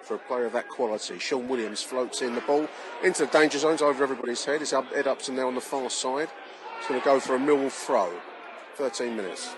[0.00, 1.18] for a player of that quality.
[1.18, 2.66] Shaun Williams floats in the ball
[3.04, 4.62] into the danger zones over everybody's head.
[4.62, 6.30] It's up, Ed Upson now on the far side.
[6.78, 8.10] He's going to go for a Millwall throw.
[8.76, 9.54] 13 minutes.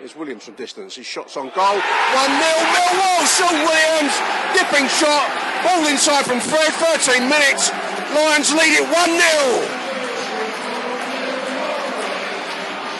[0.00, 0.94] It's Williams from distance.
[0.94, 1.74] His shot's on goal.
[1.74, 3.26] 1 0 Millwall.
[3.26, 4.14] Shaun Williams.
[4.54, 5.26] Dipping shot.
[5.64, 6.70] Ball inside from Fred.
[7.02, 7.72] 13 minutes.
[8.14, 9.77] Lions lead it 1 0.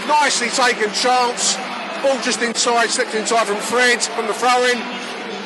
[0.08, 1.56] Nicely taken chance.
[2.02, 4.78] Ball just inside, slipped inside from Fred from the throw in.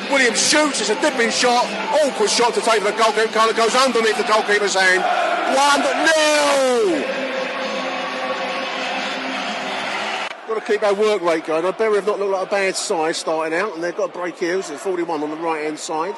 [0.09, 1.65] Williams shoots, it's a dipping shot,
[2.01, 3.27] awkward shot to take for the goalkeeper.
[3.33, 5.03] Colour goes underneath the goalkeeper's hand.
[5.53, 5.83] 1
[6.95, 7.23] 0.
[10.47, 11.65] Got to keep our work rate going.
[11.65, 14.13] I Bury have not looked like a bad side starting out, and they've got a
[14.13, 14.59] break here.
[14.59, 16.15] It's 41 on the right hand side.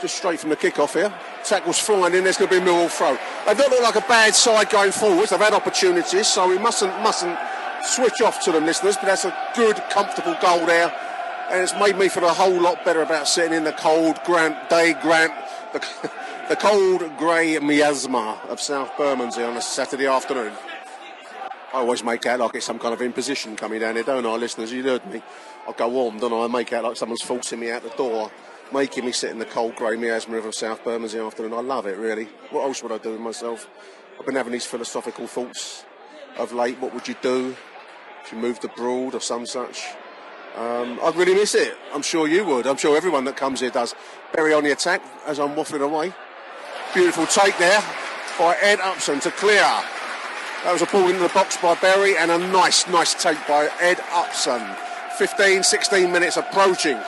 [0.00, 1.12] Just straight from the kick-off here.
[1.44, 3.18] Tackles flying in, there's going to be a Millwall throw.
[3.46, 5.30] They've not looked like a bad side going forwards.
[5.30, 7.38] They've had opportunities, so we mustn't mustn't
[7.84, 8.96] switch off to them, listeners.
[8.96, 10.94] But that's a good, comfortable goal there.
[11.50, 14.70] And it's made me feel a whole lot better about sitting in the cold Grant
[14.70, 15.32] day, Grant,
[15.72, 16.10] the,
[16.48, 20.52] the cold grey miasma of South Bermondsey on a Saturday afternoon.
[21.72, 24.34] I always make out like it's some kind of imposition coming down here, don't I,
[24.36, 24.72] listeners?
[24.72, 25.22] You heard me.
[25.68, 26.44] I go warm, don't I?
[26.44, 28.30] I make out like someone's forcing me out the door,
[28.72, 31.52] making me sit in the cold grey miasma of South Bermondsey afternoon.
[31.52, 32.28] I love it, really.
[32.50, 33.68] What else would I do with myself?
[34.18, 35.84] I've been having these philosophical thoughts
[36.36, 36.78] of late.
[36.80, 37.56] What would you do
[38.22, 39.86] if you moved abroad or some such?
[40.56, 41.76] Um, I'd really miss it.
[41.94, 42.66] I'm sure you would.
[42.66, 43.94] I'm sure everyone that comes here does.
[44.34, 46.12] Bury on the attack as I'm waffling away.
[46.92, 47.80] Beautiful take there
[48.38, 49.60] by Ed Upson to clear.
[50.64, 53.70] That was a ball into the box by Bury and a nice, nice take by
[53.80, 54.60] Ed Upson.
[55.16, 56.98] 15, 16 minutes approaching.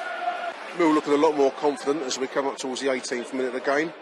[0.78, 3.54] Mill looking a lot more confident as we come up towards the 18th minute of
[3.54, 3.92] the game.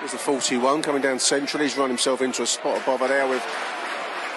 [0.00, 1.66] There's the 41 coming down centrally.
[1.66, 3.42] He's run himself into a spot above it there with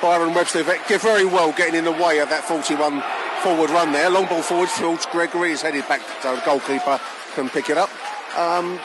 [0.01, 3.03] Byron Webster very well getting in the way of that 41
[3.43, 4.09] forward run there.
[4.09, 5.49] Long ball forward towards Gregory.
[5.49, 6.99] He's headed back so the goalkeeper
[7.35, 7.89] can pick it up.
[8.37, 8.79] Um,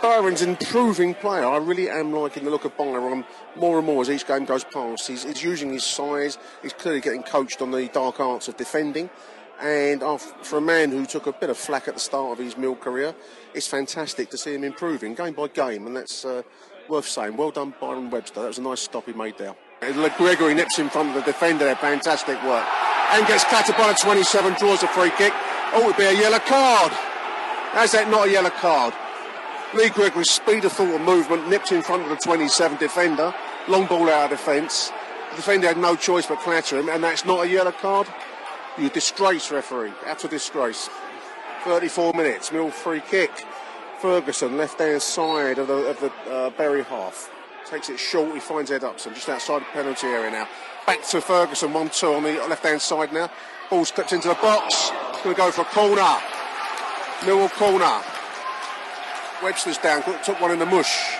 [0.00, 1.44] Byron's improving player.
[1.44, 3.24] I really am liking the look of Byron
[3.56, 5.08] more and more as each game goes past.
[5.08, 6.38] He's, he's using his size.
[6.62, 9.10] He's clearly getting coached on the dark arts of defending.
[9.60, 10.02] And
[10.42, 12.76] for a man who took a bit of flack at the start of his Mill
[12.76, 13.14] career,
[13.54, 16.42] it's fantastic to see him improving game by game, and that's uh,
[16.88, 17.36] worth saying.
[17.36, 18.40] Well done, Byron Webster.
[18.40, 19.54] That was a nice stop he made there.
[19.80, 21.76] Gregory nips in front of the defender there.
[21.76, 22.66] Fantastic work.
[23.12, 25.32] And gets clattered by the 27, draws a free kick.
[25.72, 26.92] Oh, it would be a yellow card.
[27.72, 28.92] How's that not a yellow card?
[29.74, 33.34] Lee Gregory's speed of thought and movement nipped in front of the 27 defender.
[33.68, 34.92] Long ball out of defence.
[35.30, 38.06] The defender had no choice but clatter him, and that's not a yellow card.
[38.76, 39.92] You disgrace, referee.
[40.06, 40.90] Utter disgrace.
[41.64, 43.30] 34 minutes, Mill free kick.
[44.00, 47.30] Ferguson, left hand side of the, of the uh, Bury half.
[47.70, 50.48] Takes it short, he finds Ed Upson just outside the penalty area now.
[50.86, 53.30] Back to Ferguson, 1 2 on the left hand side now.
[53.70, 54.90] Ball's clipped into the box.
[55.22, 56.18] Going to go for a corner.
[57.20, 58.02] Millwall corner.
[59.40, 61.14] Webster's down, took one in the mush.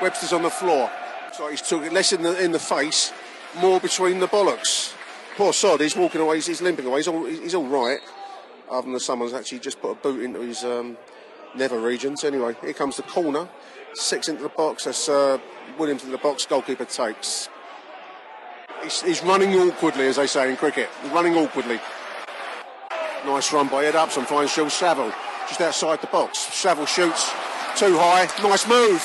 [0.00, 0.88] Webster's on the floor.
[1.32, 3.12] So he's took it less in the in the face,
[3.60, 4.94] more between the bollocks.
[5.36, 7.98] Poor sod, he's walking away, he's, he's limping away, he's all, he's all right.
[8.70, 10.96] Other than that someone's actually just put a boot into his um,
[11.56, 12.22] nether regions.
[12.22, 13.48] Anyway, here comes the corner.
[13.98, 15.38] Six into the box, that's uh,
[15.78, 17.48] Williams into the box, goalkeeper takes.
[18.82, 20.90] He's, he's, running awkwardly, as they say in cricket.
[21.02, 21.80] He's running awkwardly.
[23.24, 25.14] Nice run by Ed Upson, finds Phil Saville
[25.48, 26.38] just outside the box.
[26.38, 27.30] Saville shoots,
[27.74, 28.28] too high.
[28.42, 29.00] Nice move.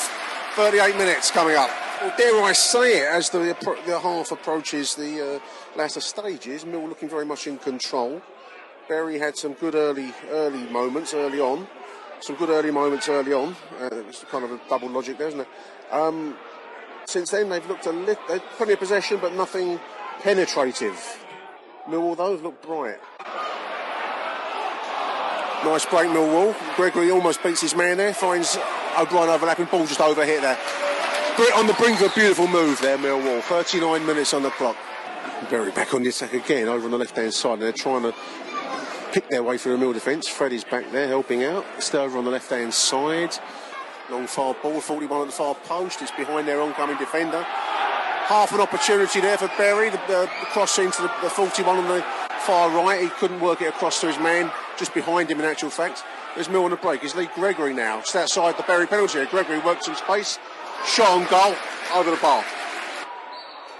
[0.55, 1.69] 38 minutes coming up.
[2.01, 5.39] Well, dare I say it, as the, the half approaches the uh,
[5.77, 8.21] latter stages, Mill looking very much in control.
[8.89, 11.65] Bury had some good early early moments early on.
[12.21, 13.55] Some good early moments early on.
[13.79, 15.47] Uh, it's kind of a double logic there, isn't it?
[15.91, 16.37] Um,
[17.05, 19.79] since then, they've looked a little, they've plenty of possession, but nothing
[20.19, 20.99] penetrative.
[21.87, 22.99] Millwall, those look bright.
[25.65, 26.55] Nice break, Millwall.
[26.75, 28.55] Gregory almost beats his man there, finds
[28.99, 30.57] O'Brien overlapping, ball just overhit there.
[31.55, 33.41] On the brink of a beautiful move there, Millwall.
[33.41, 34.77] 39 minutes on the clock.
[35.49, 37.59] Bury back on the attack again, over on the left hand side.
[37.59, 38.13] They're trying to
[39.11, 40.27] pick their way through the Mill defence.
[40.27, 41.65] Freddie's back there helping out.
[41.79, 43.35] Still over on the left hand side.
[44.09, 46.01] Long far ball, 41 at the far post.
[46.01, 47.43] It's behind their oncoming defender.
[47.43, 49.89] Half an opportunity there for Bury.
[49.89, 52.01] The, the, the cross into the, the 41 on the
[52.39, 53.01] far right.
[53.01, 56.03] He couldn't work it across to his man, just behind him in actual fact.
[56.35, 57.03] There's Mill on the break.
[57.03, 59.29] It's Lee Gregory now, just outside the Bury penalty area.
[59.29, 60.39] Gregory works some space,
[60.85, 61.55] shot on goal,
[61.93, 62.45] over the bar.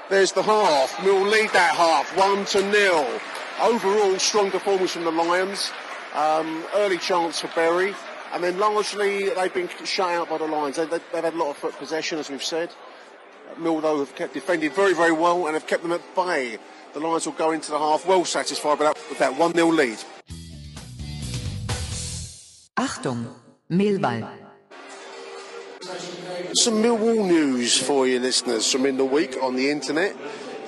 [0.10, 1.02] There's the half.
[1.06, 3.08] Mill lead that half, one to nil.
[3.60, 5.72] Overall, strong performance from the Lions.
[6.14, 7.96] Um, early chance for Bury,
[8.34, 10.76] and then largely they've been shut out by the Lions.
[10.76, 12.70] They, have had a lot of foot possession, as we've said.
[13.58, 16.58] Mill, though, have kept defending very, very well and have kept them at bay.
[16.94, 19.68] The Lions will go into the half well satisfied with that, with that 1 0
[19.68, 19.98] lead.
[22.78, 23.34] Achtung,
[23.70, 24.30] Millwall.
[26.54, 30.16] Some Millwall news for you listeners from in the week on the internet.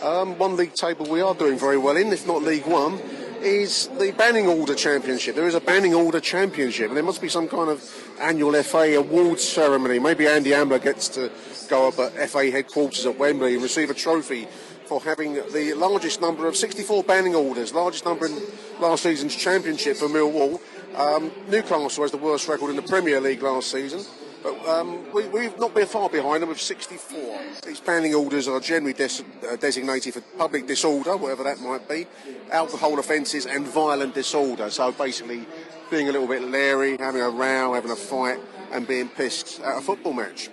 [0.03, 2.99] Um, one league table we are doing very well in, if not League One,
[3.41, 5.33] is the Banning Order Championship.
[5.33, 7.81] There is a Banning Order Championship, and there must be some kind of
[8.19, 9.99] annual FA awards ceremony.
[9.99, 11.31] Maybe Andy Ambler gets to
[11.69, 14.45] go up at FA headquarters at Wembley and receive a trophy
[14.87, 18.41] for having the largest number of 64 banning orders, largest number in
[18.81, 20.59] last season's championship for Millwall.
[20.97, 24.01] Um, Newcastle has the worst record in the Premier League last season.
[24.43, 27.39] But um, we, have not been far behind them with 64.
[27.65, 32.05] These banning orders are generally des- uh, designated for public disorder, whatever that might be,
[32.51, 34.69] alcohol offences and violent disorder.
[34.69, 35.45] So basically
[35.89, 38.39] being a little bit leery, having a row, having a fight
[38.73, 40.49] and being pissed at a football match.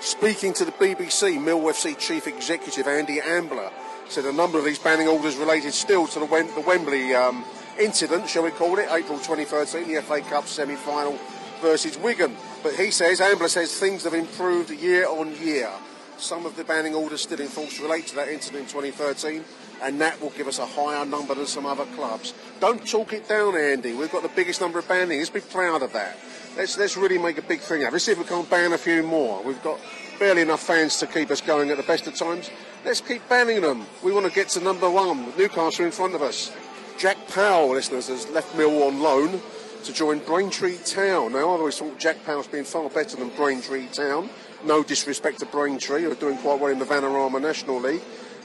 [0.00, 3.70] Speaking to the BBC, Mill FC Chief Executive Andy Ambler
[4.08, 7.44] said a number of these banning orders related still to the, Wem- the Wembley um,
[7.78, 11.18] incident, shall we call it, April 2013, the FA Cup semi-final
[11.60, 12.36] versus Wigan.
[12.62, 15.70] But he says, Ambler says things have improved year on year.
[16.18, 19.42] Some of the banning orders still in force relate to that incident in 2013,
[19.82, 22.34] and that will give us a higher number than some other clubs.
[22.60, 23.94] Don't talk it down, Andy.
[23.94, 25.18] We've got the biggest number of banning.
[25.18, 26.18] Let's be proud of that.
[26.58, 27.92] Let's let's really make a big thing of it.
[27.92, 29.42] Let's see if we can't ban a few more.
[29.42, 29.80] We've got
[30.18, 32.50] barely enough fans to keep us going at the best of times.
[32.84, 33.86] Let's keep banning them.
[34.04, 35.32] We want to get to number one.
[35.38, 36.52] Newcastle in front of us.
[36.98, 39.40] Jack Powell, listeners, has left Mill on loan
[39.84, 41.32] to join Braintree Town.
[41.32, 44.28] Now, I always thought Jack Powell's been far better than Braintree Town.
[44.64, 48.02] No disrespect to Braintree, who are doing quite well in the Vanarama National League.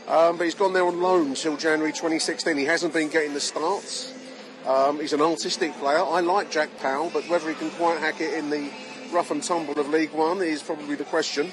[0.08, 2.56] Um, but he's gone there on loan until January 2016.
[2.56, 4.14] He hasn't been getting the starts.
[4.66, 6.04] Um, he's an artistic player.
[6.04, 8.72] I like Jack Powell, but whether he can quite hack it in the
[9.12, 11.52] rough and tumble of League One is probably the question.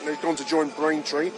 [0.00, 1.30] And he's gone to join Braintree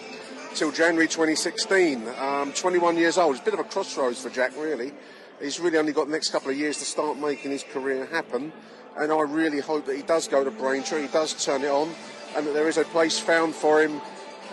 [0.54, 2.08] till January 2016.
[2.18, 3.32] Um, 21 years old.
[3.36, 4.92] It's a bit of a crossroads for Jack, really.
[5.44, 8.50] He's really only got the next couple of years to start making his career happen.
[8.96, 11.94] And I really hope that he does go to Braintree, he does turn it on,
[12.34, 14.00] and that there is a place found for him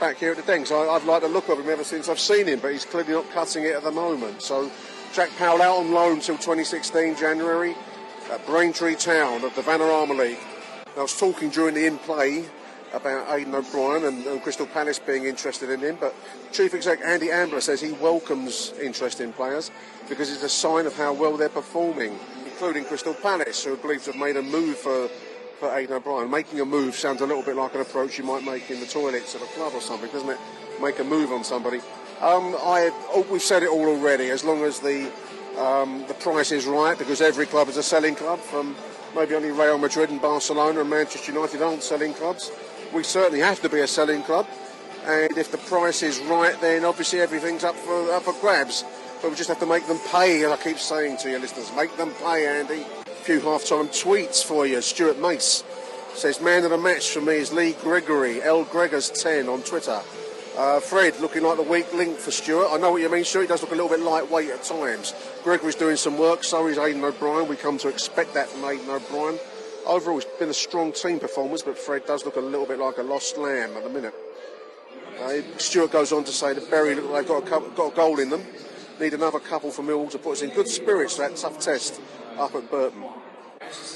[0.02, 0.70] back here at the Dengs.
[0.70, 3.14] I, have liked the look of him ever since I've seen him, but he's clearly
[3.14, 4.42] not cutting it at the moment.
[4.42, 4.70] So
[5.14, 7.74] Jack Powell out on loan till 2016 January
[8.30, 10.40] at Braintree Town of the Vanarama League.
[10.98, 12.44] I was talking during the in-play
[12.94, 16.14] about Aiden O'Brien and, and, Crystal Palace being interested in him, but
[16.52, 19.72] Chief Exec Andy Ambler says he welcomes interest in players
[20.10, 24.16] because it's a sign of how well they're performing, including Crystal Palace, who to have
[24.16, 25.08] made a move for,
[25.60, 26.30] for Aiden O'Brien.
[26.30, 28.86] Making a move sounds a little bit like an approach you might make in the
[28.86, 30.38] toilets of a club or something, doesn't it?
[30.82, 31.78] Make a move on somebody.
[32.20, 35.12] Um, I, oh, we've said it all already, as long as the,
[35.58, 38.76] um, the price is right, because every club is a selling club from
[39.16, 42.52] maybe only Real Madrid and Barcelona and Manchester United aren't selling clubs.
[42.94, 44.48] We certainly have to be a selling club,
[45.06, 48.84] and if the price is right, then obviously everything's up for up for grabs.
[49.22, 51.72] But we just have to make them pay, and I keep saying to your listeners,
[51.76, 52.82] make them pay, Andy.
[52.82, 54.82] A few half-time tweets for you.
[54.82, 55.64] Stuart Mace
[56.16, 60.02] says, man of the match for me is Lee Gregory, L Gregors 10 on Twitter.
[60.58, 62.70] Uh, Fred looking like the weak link for Stuart.
[62.72, 63.44] I know what you mean, Stuart.
[63.44, 65.14] He does look a little bit lightweight at times.
[65.44, 67.48] Gregory's doing some work, so is Aiden O'Brien.
[67.48, 69.40] We come to expect that from Aiden O'Brien.
[69.86, 72.98] Overall, it's been a strong team performance, but Fred does look a little bit like
[72.98, 74.14] a lost lamb at the minute.
[75.20, 77.94] Uh, Stuart goes on to say that Bury look like they've got a, couple, got
[77.94, 78.44] a goal in them.
[79.00, 82.00] Need another couple for Millwall to put us in good spirits for that tough test
[82.38, 83.04] up at Burton.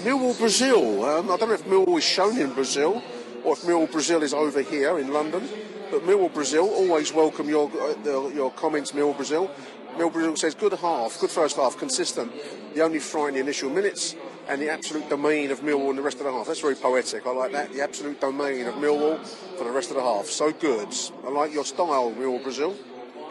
[0.03, 1.05] Millwall Brazil.
[1.05, 3.03] Um, I don't know if Millwall is shown in Brazil
[3.43, 5.47] or if Millwall Brazil is over here in London.
[5.91, 9.51] But Millwall Brazil always welcome your uh, your comments, Millwall Brazil.
[9.97, 12.31] Millwall Brazil says good half, good first half, consistent.
[12.73, 14.15] The only fry in the initial minutes
[14.47, 16.47] and the absolute domain of Millwall in the rest of the half.
[16.47, 17.25] That's very poetic.
[17.25, 17.73] I like that.
[17.73, 19.25] The absolute domain of Millwall
[19.57, 20.27] for the rest of the half.
[20.27, 20.89] So good.
[21.25, 22.75] I like your style, Millwall Brazil.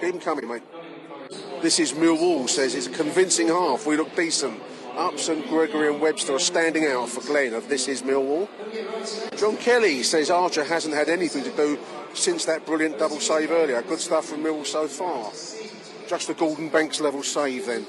[0.00, 0.62] Keep them coming, mate.
[1.62, 3.86] This is Millwall says it's a convincing half.
[3.86, 4.60] We look decent.
[4.96, 8.48] Upson, Gregory, and Webster are standing out for Glenn of This Is Millwall.
[9.36, 11.78] John Kelly says Archer hasn't had anything to do
[12.14, 13.82] since that brilliant double save earlier.
[13.82, 15.32] Good stuff from Millwall so far.
[16.08, 17.86] Just the Gordon Banks level save then.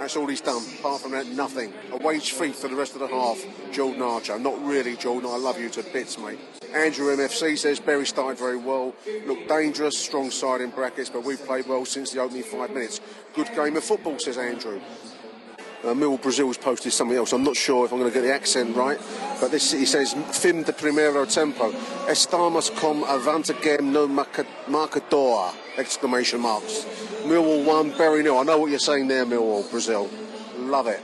[0.00, 0.62] That's all he's done.
[0.78, 1.74] Apart from that, nothing.
[1.92, 4.38] A wage thief for the rest of the half, Jordan Archer.
[4.38, 5.28] Not really, Jordan.
[5.30, 6.38] I love you to bits, mate.
[6.74, 8.94] Andrew MFC says Bury started very well.
[9.26, 13.02] Looked dangerous, strong side in brackets, but we've played well since the opening five minutes.
[13.34, 14.80] Good game of football, says Andrew.
[15.84, 17.34] Uh, Millwall Brazil's posted something else.
[17.34, 18.98] I'm not sure if I'm going to get the accent right,
[19.38, 21.72] but this he says Fim de primeiro tempo.
[22.06, 25.52] Estamos com avanta game no marcador!
[25.80, 26.84] Exclamation marks.
[27.24, 28.36] Millwall one, Bury nil.
[28.36, 30.10] I know what you're saying there, Millwall Brazil.
[30.58, 31.00] Love it.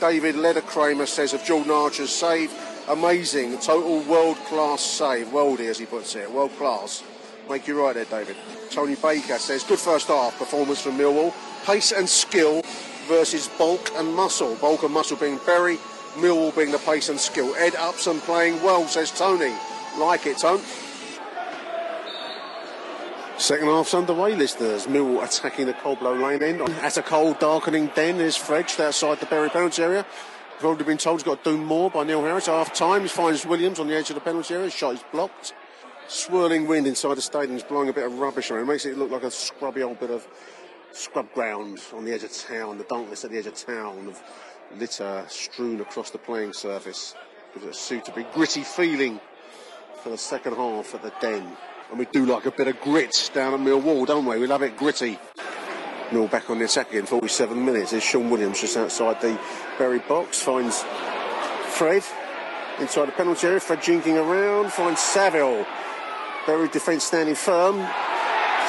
[0.00, 2.52] David Lederkramer says of Jordan Archer's save,
[2.90, 7.02] amazing, total world class save, worldy as he puts it, world class.
[7.48, 8.36] Make you right there, David.
[8.70, 11.32] Tony Baker says, good first half performance from Millwall,
[11.64, 12.60] pace and skill
[13.08, 14.56] versus bulk and muscle.
[14.56, 15.78] Bulk and muscle being Bury,
[16.16, 17.54] Millwall being the pace and skill.
[17.56, 19.54] Ed Upson playing well, says Tony.
[19.96, 20.60] Like it, Tone.
[23.46, 24.88] Second half's underway, listeners.
[24.88, 26.68] Millwall attacking the Coldblow Lane end.
[26.82, 30.04] At a cold, darkening den is Fredge outside the Bury penalty area.
[30.64, 32.46] Already been told he's got to do more by Neil Harris.
[32.46, 34.68] Half time, he finds Williams on the edge of the penalty area.
[34.68, 35.54] Shot is blocked.
[36.08, 38.62] Swirling wind inside the stadium is blowing a bit of rubbish around.
[38.62, 40.26] It makes it look like a scrubby old bit of
[40.90, 44.20] scrub ground on the edge of town, the darkness at the edge of town, of
[44.76, 47.14] litter strewn across the playing surface.
[47.54, 49.20] Gives a suitably gritty feeling
[50.02, 51.56] for the second half at the den.
[51.90, 54.38] And we do like a bit of grit down at Millwall, don't we?
[54.38, 55.18] We love it gritty.
[56.12, 57.90] Mill back on the attack again, 47 minutes.
[57.92, 59.38] There's Shaun Williams just outside the
[59.78, 60.84] Bury box, finds
[61.68, 62.04] Fred
[62.80, 63.60] inside the penalty area.
[63.60, 65.66] Fred jinking around, finds Saville.
[66.46, 67.76] Bury defence standing firm.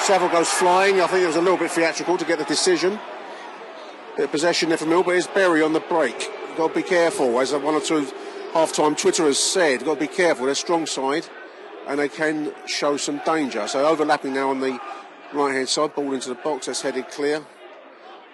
[0.01, 1.01] Saville goes flying.
[1.01, 2.99] I think it was a little bit theatrical to get the decision.
[4.15, 6.31] Bit of possession there for Mill, but it's Bury on the break.
[6.55, 8.07] Got to be careful, as one or two
[8.53, 9.85] half-time Twitterers said.
[9.85, 10.45] Got to be careful.
[10.45, 11.27] They're strong side
[11.87, 13.67] and they can show some danger.
[13.67, 14.79] So overlapping now on the
[15.33, 17.43] right hand side, ball into the box, that's headed clear.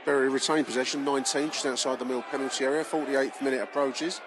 [0.05, 2.83] Bury retained possession, 19, just outside the middle penalty area.
[2.83, 4.19] 48th minute approaches.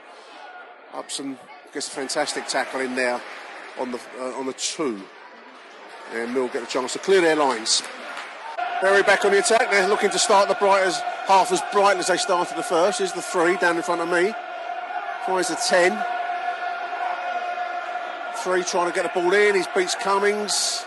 [0.95, 1.39] Upson
[1.75, 3.21] gets a fantastic tackle in there
[3.79, 5.03] on the uh, on the two,
[6.15, 7.83] and Mill get a chance to clear their lines.
[8.81, 9.71] Bury back on the attack.
[9.71, 13.03] They're looking to start the bright as half as bright as they started the first.
[13.03, 14.33] Is the three down in front of me.
[15.27, 16.03] Finds the ten
[18.47, 19.57] three, trying to get the ball in.
[19.57, 20.87] He beats Cummings.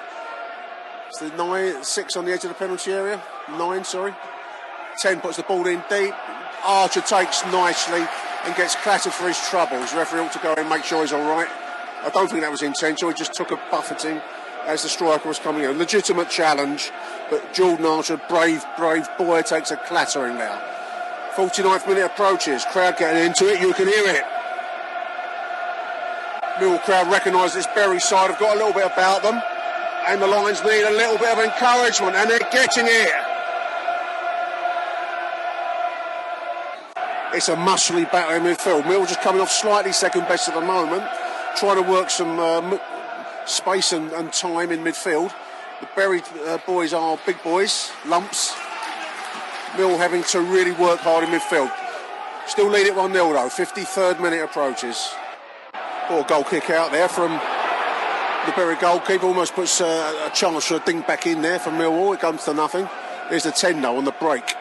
[1.10, 3.22] It's the nine, six on the edge of the penalty area.
[3.58, 4.14] Nine, sorry.
[4.98, 6.14] Ten puts the ball in deep.
[6.64, 8.08] Archer takes nicely
[8.46, 9.94] and gets clattered for his troubles.
[9.94, 11.50] referee ought to go in and make sure he's all right.
[12.02, 13.12] I don't think that was intentional.
[13.12, 14.22] He just took a buffeting
[14.66, 15.78] as the striker was coming in.
[15.78, 16.92] Legitimate challenge,
[17.30, 20.62] but Jordan Archer, brave, brave boy, takes a clattering now.
[21.36, 22.64] 49th minute approaches.
[22.72, 23.60] Crowd getting into it.
[23.60, 24.24] You can hear it.
[26.60, 29.42] Mill crowd recognise this Bury side have got a little bit about them,
[30.08, 33.14] and the Lions need a little bit of encouragement, and they're getting it.
[37.34, 38.86] It's a muscly battle in midfield.
[38.88, 41.04] Mill just coming off slightly second best at the moment,
[41.56, 42.78] trying to work some uh,
[43.46, 45.34] space and, and, time in midfield.
[45.80, 48.54] The Bury uh, boys are big boys, lumps.
[49.78, 51.72] Mill having to really work hard in midfield.
[52.48, 53.48] Still lead it 1 0 though.
[53.48, 55.14] 53rd minute approaches.
[56.10, 59.28] Poor goal kick out there from the Bury goalkeeper.
[59.28, 62.16] Almost puts uh, a chance for a dink back in there from Millwall.
[62.16, 62.90] It comes to nothing.
[63.30, 64.56] There's the 10 0 on the break.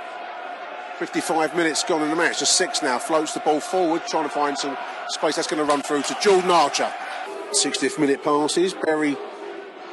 [0.98, 2.40] 55 minutes gone in the match.
[2.40, 4.76] The six now floats the ball forward, trying to find some
[5.08, 5.36] space.
[5.36, 6.92] That's going to run through to Jordan Archer.
[7.52, 8.74] 60th minute passes.
[8.74, 9.16] Bury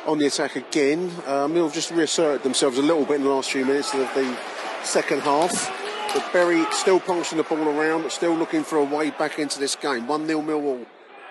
[0.06, 1.10] on the attack again.
[1.26, 4.38] Uh, Mill just reasserted themselves a little bit in the last few minutes of the
[4.84, 5.72] second half.
[6.14, 9.78] But Bury still passing the ball around, still looking for a way back into this
[9.78, 10.06] game.
[10.06, 10.86] 1 0 Millwall.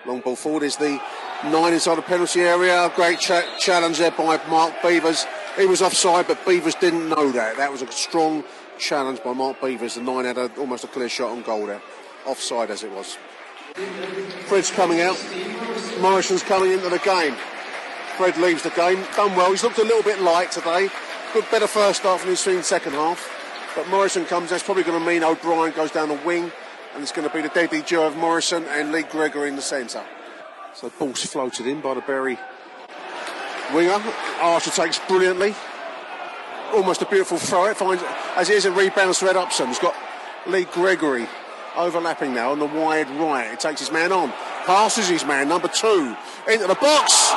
[0.05, 1.01] Long ball forward is the
[1.45, 2.91] nine inside the penalty area.
[2.95, 5.25] Great cha- challenge there by Mark Beevers.
[5.57, 7.57] He was offside, but Beevers didn't know that.
[7.57, 8.43] That was a strong
[8.77, 9.95] challenge by Mark Beevers.
[9.95, 11.81] The nine had a, almost a clear shot on goal there.
[12.27, 13.17] Offside as it was.
[14.45, 15.17] Fred's coming out.
[15.99, 17.35] Morison's coming into the game.
[18.15, 19.03] Fred leaves the game.
[19.15, 19.49] Done well.
[19.49, 20.89] He's looked a little bit light today.
[21.33, 23.31] Good, better first half than he's seen second half.
[23.75, 24.51] But Morison comes.
[24.51, 26.51] That's probably going to mean O'Brien goes down the wing
[26.95, 30.03] and it's going to be the duo of Morison and Lee Gregory in the centre.
[30.73, 32.39] So the ball's floated in by the Bury
[33.73, 34.01] winger.
[34.39, 35.53] Archer takes brilliantly.
[36.73, 37.65] Almost a beautiful throw.
[37.65, 38.01] It finds
[38.37, 39.67] as it is a rebound to Ed Upson.
[39.67, 39.93] He's got
[40.47, 41.27] Lee Gregory
[41.75, 43.51] overlapping now on the wide right.
[43.51, 44.31] He takes his man on.
[44.65, 46.15] Passes his man, number two,
[46.47, 47.31] into the box.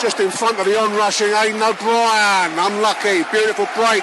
[0.00, 2.58] Just in front of the onrushing Aiden O'Brien.
[2.58, 3.24] Unlucky.
[3.30, 4.02] Beautiful break.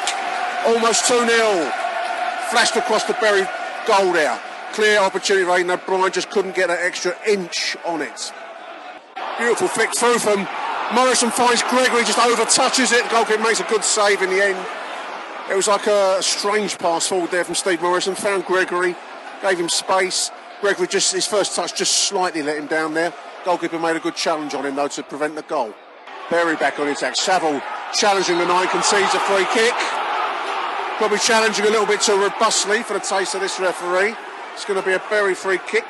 [0.68, 1.72] Almost 2 0.
[2.52, 3.48] Flashed across the Bury
[3.88, 4.40] goal there
[4.78, 8.32] clear opportunity for Aiden O'Brien, just couldn't get an extra inch on it.
[9.40, 10.48] Beautiful flick through from
[10.94, 13.10] Morison finds Gregory, just over touches it.
[13.10, 14.68] Goalkeeper makes a good save in the end.
[15.50, 18.14] It was like a strange pass forward there from Steve Morison.
[18.14, 18.96] Found Gregory,
[19.42, 20.30] gave him space.
[20.62, 23.12] Gregory just his first touch just slightly let him down there.
[23.46, 25.74] Goalkeeper made a good challenge on him though to prevent the goal.
[26.30, 27.16] Bury back on his attack.
[27.16, 27.64] Saville
[27.96, 29.74] challenging the nine, concedes a free kick.
[30.98, 34.14] Probably challenging a little bit too robustly for the taste of this referee.
[34.58, 35.86] It's going to be a very free kick,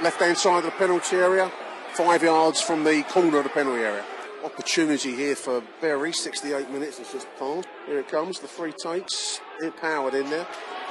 [0.00, 1.50] left hand side of the penalty area,
[1.94, 4.04] five yards from the corner of the penalty area.
[4.44, 7.66] Opportunity here for Bury, 68 minutes, it's just passed.
[7.86, 10.46] Here it comes, the free takes, it powered in there.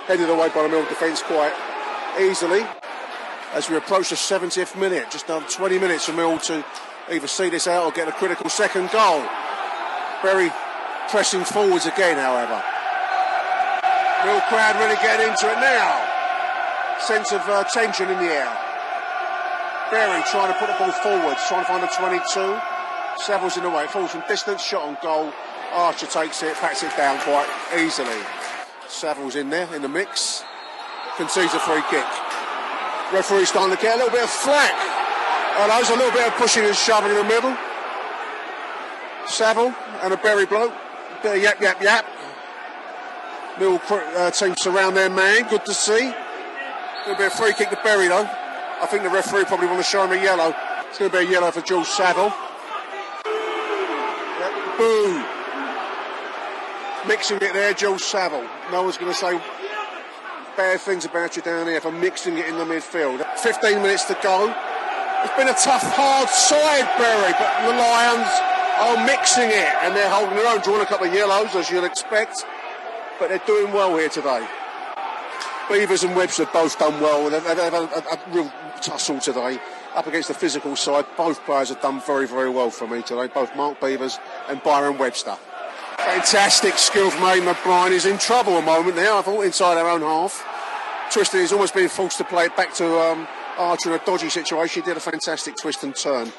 [0.05, 1.53] Headed away by the Mill defence quite
[2.20, 2.66] easily.
[3.53, 6.62] As we approach the 70th minute, just another 20 minutes for Mill to
[7.10, 9.24] either see this out or get a critical second goal.
[10.22, 10.51] Bury
[11.08, 12.62] pressing forwards again, however.
[14.26, 16.16] Mill crowd really getting into it now.
[17.00, 18.58] Sense of uh, tension in the air.
[19.91, 22.60] Bury trying to put the ball forwards, trying to find a 22.
[23.24, 25.32] Savile's in the way, it falls from distance, shot on goal.
[25.74, 28.20] Archer takes it, pats it down quite easily.
[28.88, 30.43] Savile's in there, in the mix.
[31.18, 32.06] Concedes a free kick.
[33.14, 34.74] Referee starting to get a little bit of flack.
[35.60, 37.56] Oh, there's a little bit of pushing and shoving in the middle.
[39.26, 39.74] Savile
[40.04, 40.74] and a Bury bloke.
[41.24, 42.06] Bit of yap, yap, yap.
[43.60, 45.48] Mill uh, team surround their man.
[45.50, 46.14] Good to see.
[47.08, 48.28] Going to be a free kick to Bury though.
[48.28, 50.53] I think the referee probably want to show him a yellow.
[50.89, 52.34] It's going to be a yellow for Jules Savile.
[54.36, 54.51] Yep.
[54.78, 55.24] Boo.
[57.08, 58.45] Mixing it there, Jules Savile.
[58.74, 59.39] No one's going to say
[60.58, 63.26] bad things about you down here for mixing it in the midfield.
[63.38, 64.53] 15 minutes to go.
[65.24, 68.28] It's been a tough, hard side, Bury, but the Lions
[68.84, 71.86] are mixing it and they're holding their own, drawing a couple of yellows as you'd
[71.86, 72.43] expect,
[73.18, 74.45] but they're doing well here today.
[75.68, 77.30] Beevers and Webster both done well.
[77.30, 78.51] They've, they've had a, a, real
[78.82, 79.59] tussle today
[79.95, 81.05] up against the physical side.
[81.18, 83.28] Both players have done very, very well for me today.
[83.28, 85.36] Both Mark Beevers and Byron Webster.
[85.97, 87.91] Fantastic skill from Aiden O'Brien.
[87.91, 89.20] He's in trouble a moment now.
[89.20, 90.45] I thought inside our own half.
[91.11, 91.41] Twisted.
[91.41, 94.84] He's almost been forced to play it back to um, Archer in a dodgy situation.
[94.84, 96.32] He did a fantastic twist and turn.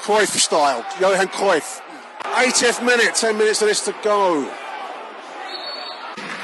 [0.00, 0.86] Cruyff style.
[0.98, 1.82] Johan Cruyff.
[2.22, 3.14] 80th minute.
[3.14, 4.50] 10 minutes of this to go.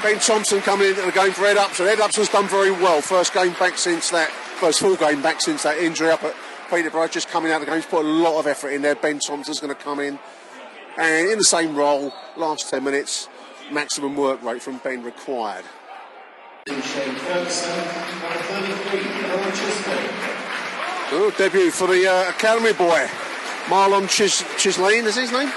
[0.03, 1.87] Ben Thompson coming into the game for Ed Upson.
[1.87, 3.01] Ed Upson's done very well.
[3.01, 6.35] First game back since that, first full game back since that injury up at
[6.69, 7.07] Peterborough.
[7.07, 7.75] Just coming out of the game.
[7.81, 8.95] He's put a lot of effort in there.
[8.95, 10.19] Ben Thompson's going to come in.
[10.97, 13.27] And in the same role, last 10 minutes,
[13.71, 15.65] maximum work rate from Ben required.
[21.09, 23.07] Oh, debut for the uh, Academy boy,
[23.65, 25.51] Marlon Chis- is his name?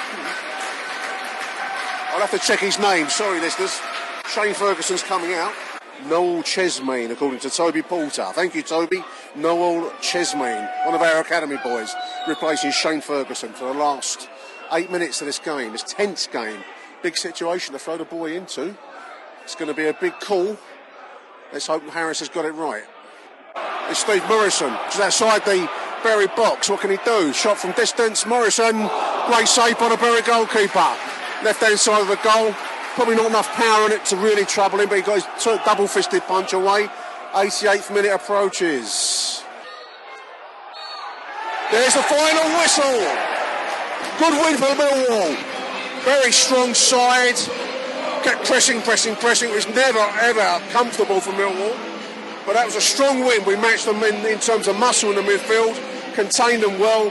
[2.13, 3.81] I'll have to check his name, sorry listeners.
[4.29, 5.53] Shane Ferguson's coming out.
[6.07, 8.27] Noel Chesmain, according to Toby Porter.
[8.33, 9.03] Thank you, Toby.
[9.37, 11.95] Noel Chesmain, one of our Academy boys,
[12.27, 14.29] replacing Shane Ferguson for the last
[14.73, 15.73] eight minutes of this game.
[15.73, 16.61] This tense game.
[17.03, 18.77] Big situation to throw the boy into.
[19.43, 20.57] It's going to be a big call.
[21.53, 22.85] Let's hope Harris has got it right.
[23.89, 25.69] It's Steve Morison, just outside the
[26.03, 26.71] Bury box.
[26.71, 27.33] What can he do?
[27.33, 28.25] Shot from distance.
[28.25, 28.89] Morison,
[29.27, 30.97] great save by the Bury goalkeeper.
[31.43, 32.55] Left hand side of the goal.
[33.01, 35.87] Probably not enough power in it to really trouble him, but he got his double
[35.87, 36.87] fisted punch away.
[37.33, 39.43] 88th minute approaches.
[41.73, 43.01] There's the final whistle.
[44.19, 45.35] Good win for Millwall.
[46.05, 47.37] Very strong side.
[48.23, 49.49] Kept pressing, pressing, pressing.
[49.49, 51.75] It was never, ever comfortable for Millwall.
[52.45, 53.43] But that was a strong win.
[53.47, 55.75] We matched them in, in terms of muscle in the midfield,
[56.13, 57.11] contained them well.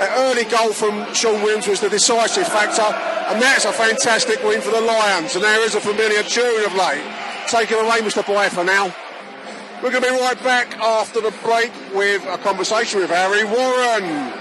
[0.00, 4.60] An early goal from Shaun Williams was the decisive factor, and that's a fantastic win
[4.60, 5.34] for the Lions.
[5.34, 7.04] And there is a familiar tune of late.
[7.46, 8.26] Take it away, Mr.
[8.26, 8.94] Boy, for now.
[9.82, 14.32] We're going to be right back after the break with a conversation with Harry Warren.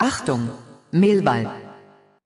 [0.00, 0.50] Achtung,
[0.92, 1.63] Millwall.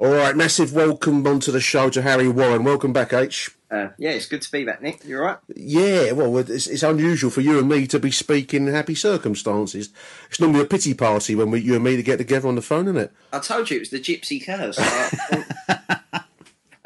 [0.00, 2.62] All right, massive welcome onto the show to Harry Warren.
[2.62, 3.50] Welcome back, H.
[3.68, 5.04] Uh, yeah, it's good to be back, Nick.
[5.04, 5.38] You're right.
[5.56, 9.88] Yeah, well, it's, it's unusual for you and me to be speaking in happy circumstances.
[10.28, 12.62] It's normally a pity party when we, you and me to get together on the
[12.62, 13.12] phone, isn't it?
[13.32, 14.78] I told you it was the gypsy curse.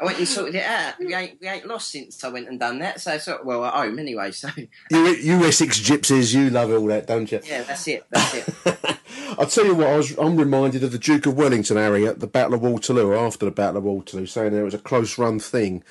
[0.03, 0.99] I, went and sorted it out.
[0.99, 3.01] We ain't, we ain't lost since I went and done that.
[3.01, 4.31] So, so well, at home anyway.
[4.31, 4.49] So
[4.91, 7.39] You, you Essex gypsies, you love all that, don't you?
[7.45, 8.05] yeah, that's it.
[8.09, 8.47] That's it.
[9.37, 12.19] I'll tell you what, I was, I'm reminded of the Duke of Wellington, Harry, at
[12.19, 15.17] the Battle of Waterloo, after the Battle of Waterloo, saying that it was a close
[15.17, 15.83] run thing.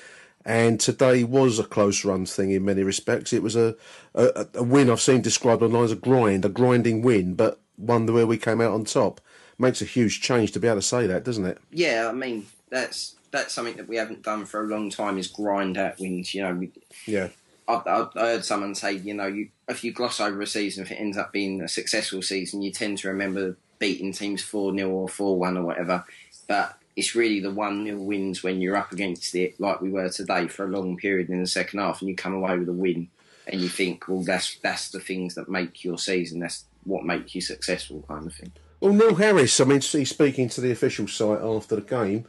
[0.45, 3.31] And today was a close run thing in many respects.
[3.31, 3.75] It was a,
[4.13, 8.05] a, a win I've seen described online as a grind, a grinding win, but one
[8.05, 9.21] where we came out on top.
[9.57, 11.59] Makes a huge change to be able to say that, doesn't it?
[11.71, 15.17] yeah, I mean that's that's something that we haven't done for a long time.
[15.17, 16.33] Is grind out wins.
[16.33, 16.71] You know, we,
[17.05, 17.29] Yeah.
[17.67, 20.83] I, I, I heard someone say, you know, you if you gloss over a season,
[20.83, 24.73] if it ends up being a successful season, you tend to remember beating teams four
[24.73, 26.05] 0 or four one or whatever.
[26.47, 30.09] But it's really the one 0 wins when you're up against it, like we were
[30.09, 32.73] today, for a long period in the second half, and you come away with a
[32.73, 33.09] win.
[33.47, 36.39] and you think, well, that's that's the things that make your season.
[36.39, 38.51] That's what makes you successful, kind of thing.
[38.79, 42.25] Well, Neil Harris, I mean, he's speaking to the official site after the game.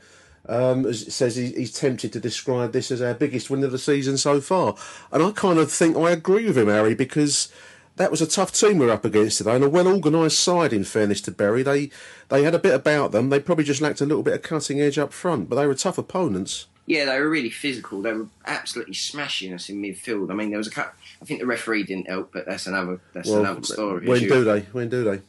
[0.47, 4.43] Um, says he's tempted to describe this as our biggest win of the season so
[4.43, 4.77] far,
[5.11, 7.51] and I kind of think I agree with him, Harry, because
[7.97, 10.73] that was a tough team we are up against today, and a well organised side.
[10.73, 11.91] In fairness to Bury, they
[12.29, 13.31] they had a bit about them.
[13.31, 15.75] They probably just lacked a little bit of cutting edge up front, but they were
[15.75, 16.67] tough opponents.
[16.87, 18.03] Yeah, they were really physical.
[18.03, 20.31] They were absolutely smashing us in midfield.
[20.31, 20.95] I mean, there was a cut.
[21.23, 24.07] I think the referee didn't help, but that's another that's well, another story.
[24.07, 24.61] When do they?
[24.61, 25.21] When do they?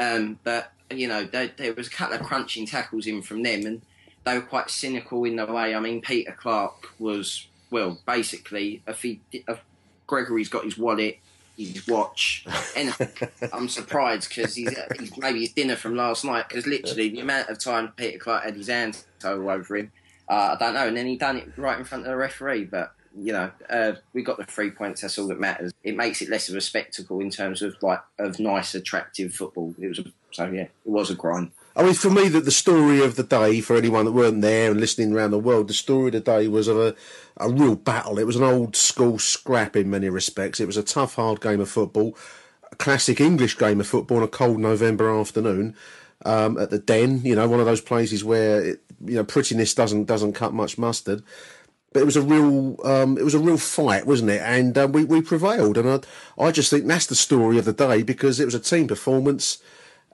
[0.00, 3.66] Um, but you know, they, there was a couple of crunching tackles in from them,
[3.66, 3.82] and
[4.24, 5.74] they were quite cynical in the way.
[5.74, 9.62] I mean, Peter Clark was well, basically, if he if
[10.06, 11.18] Gregory's got his wallet,
[11.56, 12.44] his watch,
[12.76, 12.94] and
[13.52, 16.48] I'm surprised because he's, he's, maybe his dinner from last night.
[16.48, 19.92] Because literally, the amount of time Peter Clark had his hands all over him,
[20.28, 20.88] uh, I don't know.
[20.88, 23.92] And then he done it right in front of the referee, but you know, uh,
[24.12, 25.00] we got the three points.
[25.00, 25.72] That's all that matters.
[25.82, 29.74] It makes it less of a spectacle in terms of like of nice, attractive football.
[29.80, 31.52] It was a, so yeah, it was a grind.
[31.76, 34.70] I mean, for me, that the story of the day, for anyone that weren't there
[34.70, 36.94] and listening around the world, the story of the day was of a,
[37.36, 38.18] a real battle.
[38.18, 40.58] It was an old school scrap in many respects.
[40.58, 42.16] It was a tough, hard game of football,
[42.70, 45.76] a classic English game of football on a cold November afternoon
[46.24, 47.22] um, at the Den.
[47.22, 50.76] You know, one of those places where it, you know prettiness doesn't doesn't cut much
[50.76, 51.22] mustard
[51.92, 54.42] but it was a real um, it was a real fight, wasn't it?
[54.42, 57.72] And uh, we we prevailed, and I I just think that's the story of the
[57.72, 59.58] day because it was a team performance,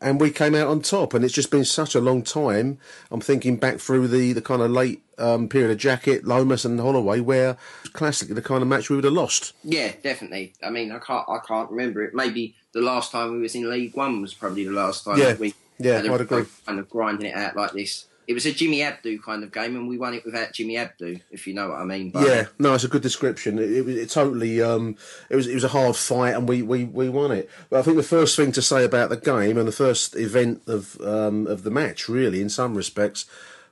[0.01, 1.15] and we came out on top.
[1.15, 2.79] And it's just been such a long time.
[3.11, 6.79] I'm thinking back through the the kind of late um, period of Jackett, Lomas, and
[6.79, 7.57] Holloway, where
[7.93, 9.55] classically the kind of match we would have lost.
[9.65, 10.53] Yeah, definitely.
[10.63, 12.15] I mean, I can't I can't remember it.
[12.15, 15.35] Maybe the last time we was in League One was probably the last time yeah.
[15.35, 16.45] we yeah I'd agree.
[16.67, 19.77] Kind of grinding it out like this it was a Jimmy Abdou kind of game,
[19.77, 22.11] and we won it without Jimmy Abdou, if you know what I mean.
[22.11, 23.59] But, yeah, no, it's a good description.
[23.59, 24.97] It, it, it totally, um,
[25.31, 27.49] it was it was a hard fight, and we, we, we won it.
[27.71, 30.63] But I think the first thing to say about the game and the first event
[30.67, 33.27] of um, of the match, really, in some respects,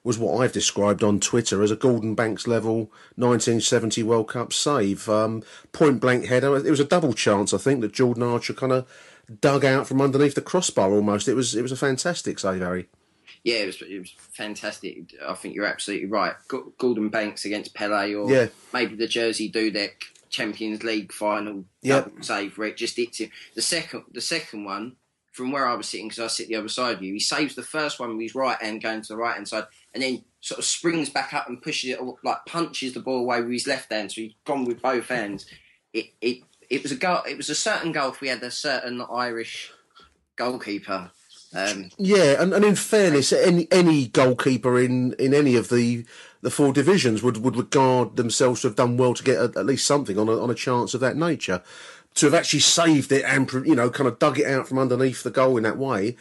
[0.05, 5.09] was what I've described on Twitter as a Gordon Banks level 1970 World Cup save,
[5.09, 5.43] um,
[5.73, 6.57] point blank header.
[6.57, 8.87] It was a double chance, I think, that Jordan Archer kind of
[9.41, 11.27] dug out from underneath the crossbar almost.
[11.27, 12.89] It was it was a fantastic save, Harry
[13.45, 15.15] yeah, it was it was fantastic.
[15.25, 16.35] I think you're absolutely right.
[16.79, 18.47] Gordon Banks against Pele, or yeah.
[18.73, 22.11] maybe the Jerzy Dudek Champions League final yep.
[22.23, 23.31] save where it just hits him.
[23.55, 24.97] The second, the second one
[25.31, 27.13] from where I was sitting because I sit the other side of you.
[27.13, 29.67] He saves the first one with his right hand going to the right hand side,
[29.93, 33.21] and then sort of springs back up and pushes it or like punches the ball
[33.21, 34.11] away with his left hand.
[34.11, 35.45] So he's gone with both hands.
[35.93, 36.39] It it
[36.71, 37.21] it was a goal.
[37.29, 39.71] It was a certain goal if we had a certain Irish
[40.37, 41.11] goalkeeper
[41.55, 46.05] um, yeah, and, and in fairness, any any goalkeeper in, in any of the
[46.43, 49.65] the four divisions would, would regard themselves to have done well to get a, at
[49.65, 51.63] least something on a, on a chance of that nature.
[52.17, 55.23] To have actually saved it and you know kind of dug it out from underneath
[55.23, 56.17] the goal in that way,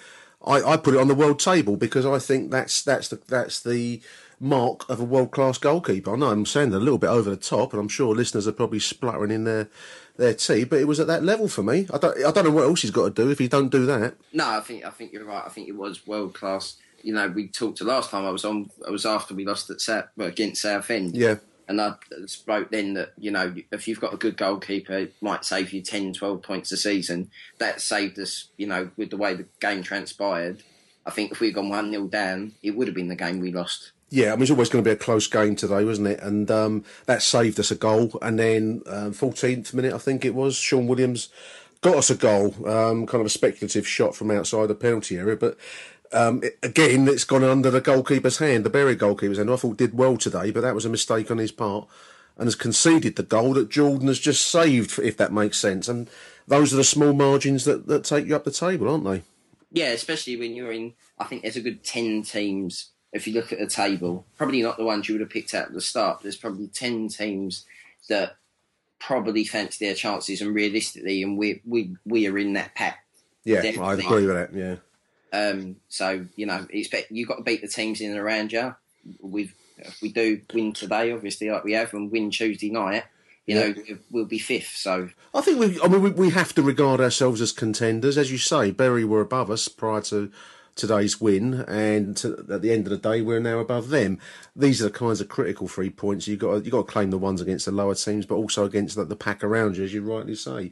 [0.45, 3.59] I, I put it on the world table because I think that's that's the that's
[3.59, 4.01] the
[4.39, 6.13] mark of a world class goalkeeper.
[6.13, 8.51] I know I'm saying a little bit over the top, and I'm sure listeners are
[8.51, 9.69] probably spluttering in their
[10.17, 11.87] their tea, but it was at that level for me.
[11.93, 13.85] I don't, I don't know what else he's got to do if he don't do
[13.85, 14.15] that.
[14.31, 15.43] No, I think I think you're right.
[15.45, 16.77] I think it was world class.
[17.01, 18.69] You know, we talked the last time I was on.
[18.87, 21.15] I was after we lost at South, against Southend.
[21.15, 21.35] Yeah.
[21.67, 21.93] And I
[22.25, 25.81] spoke then that, you know, if you've got a good goalkeeper, it might save you
[25.81, 27.31] 10, 12 points a season.
[27.57, 30.61] That saved us, you know, with the way the game transpired.
[31.05, 33.51] I think if we'd gone 1 0 down, it would have been the game we
[33.51, 33.93] lost.
[34.13, 36.19] Yeah, I mean, it's always going to be a close game today, wasn't it?
[36.19, 38.11] And um, that saved us a goal.
[38.21, 41.29] And then, um, 14th minute, I think it was, Shaun Williams
[41.81, 45.35] got us a goal, um, kind of a speculative shot from outside the penalty area.
[45.35, 45.57] But
[46.11, 49.49] um, it, again, it's gone under the goalkeeper's hand, the Bury goalkeeper's hand.
[49.49, 51.87] I thought did well today, but that was a mistake on his part
[52.37, 55.87] and has conceded the goal that Jordan has just saved, if that makes sense.
[55.87, 56.07] And
[56.47, 59.23] those are the small margins that, that take you up the table, aren't they?
[59.71, 63.53] Yeah, especially when you're in, I think there's a good 10 teams if you look
[63.53, 66.21] at the table, probably not the ones you would have picked out at the start.
[66.21, 67.65] There's probably ten teams
[68.09, 68.35] that
[68.99, 73.05] probably fancy their chances, and realistically, and we we we are in that pack.
[73.45, 74.53] Yeah, I agree with that.
[74.53, 74.75] Yeah.
[75.31, 78.75] Um, so you know, expect you've got to beat the teams in and around you.
[79.21, 83.03] We've if we do win today, obviously, like we have, and win Tuesday night,
[83.45, 83.67] you yeah.
[83.67, 84.75] know, we'll be fifth.
[84.75, 88.31] So I think we, I mean, we, we have to regard ourselves as contenders, as
[88.31, 88.71] you say.
[88.71, 90.31] Bury were above us prior to
[90.75, 94.19] today's win, and to, at the end of the day, we're now above them.
[94.55, 96.65] These are the kinds of critical three points you got.
[96.65, 99.15] You got to claim the ones against the lower teams, but also against the, the
[99.15, 100.71] pack around you, as you rightly say.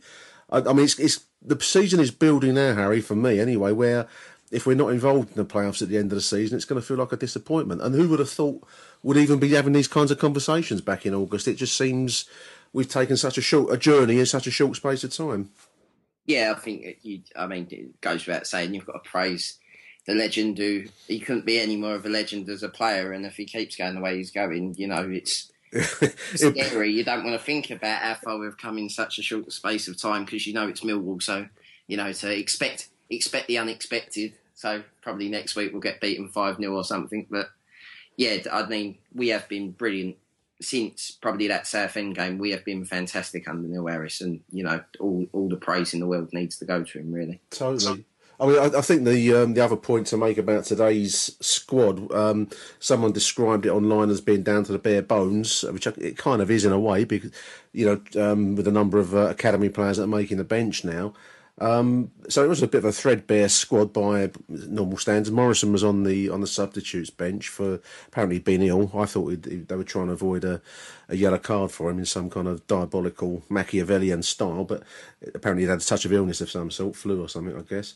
[0.49, 3.02] I, I mean, it's, it's the season is building now, Harry.
[3.02, 4.08] For me, anyway, where
[4.52, 6.80] if we're not involved in the playoffs at the end of the season, it's going
[6.80, 7.82] to feel like a disappointment.
[7.82, 8.68] And who would have thought
[9.02, 11.47] would even be having these kinds of conversations back in August?
[11.47, 12.26] It just seems
[12.74, 15.52] we've taken such a short a journey in such a short space of time.
[16.26, 17.22] Yeah, I think you.
[17.36, 19.58] I mean, it goes without saying you've got to praise
[20.06, 23.26] the legend who he couldn't be any more of a legend as a player, and
[23.26, 25.52] if he keeps going the way he's going, you know, it's
[26.36, 26.91] scary.
[26.91, 29.88] You don't want to think about how far we've come in such a short space
[29.88, 31.22] of time because you know it's Millwall.
[31.22, 31.47] So
[31.88, 34.34] you know to expect expect the unexpected.
[34.56, 37.28] So probably next week we'll get beaten five 0 or something.
[37.30, 37.49] But
[38.18, 40.18] yeah, I mean we have been brilliant
[40.62, 42.38] since probably that Southend game.
[42.38, 45.99] We have been fantastic under Neil Harris, and you know all all the praise in
[45.99, 47.12] the world needs to go to him.
[47.12, 48.06] Really, totally.
[48.42, 52.12] I mean, I, I think the um, the other point to make about today's squad,
[52.12, 56.42] um, someone described it online as being down to the bare bones, which it kind
[56.42, 57.32] of is in a way, because
[57.72, 60.84] you know, um, with a number of uh, academy players that are making the bench
[60.84, 61.14] now.
[61.60, 65.30] Um, so it was a bit of a threadbare squad by normal standards.
[65.30, 68.89] Morison was on the on the substitutes bench for apparently being ill.
[68.96, 70.60] I thought they were trying to avoid a,
[71.08, 74.82] a yellow card for him in some kind of diabolical Machiavellian style, but
[75.36, 77.94] apparently he had a touch of illness of some sort, flu or something, I guess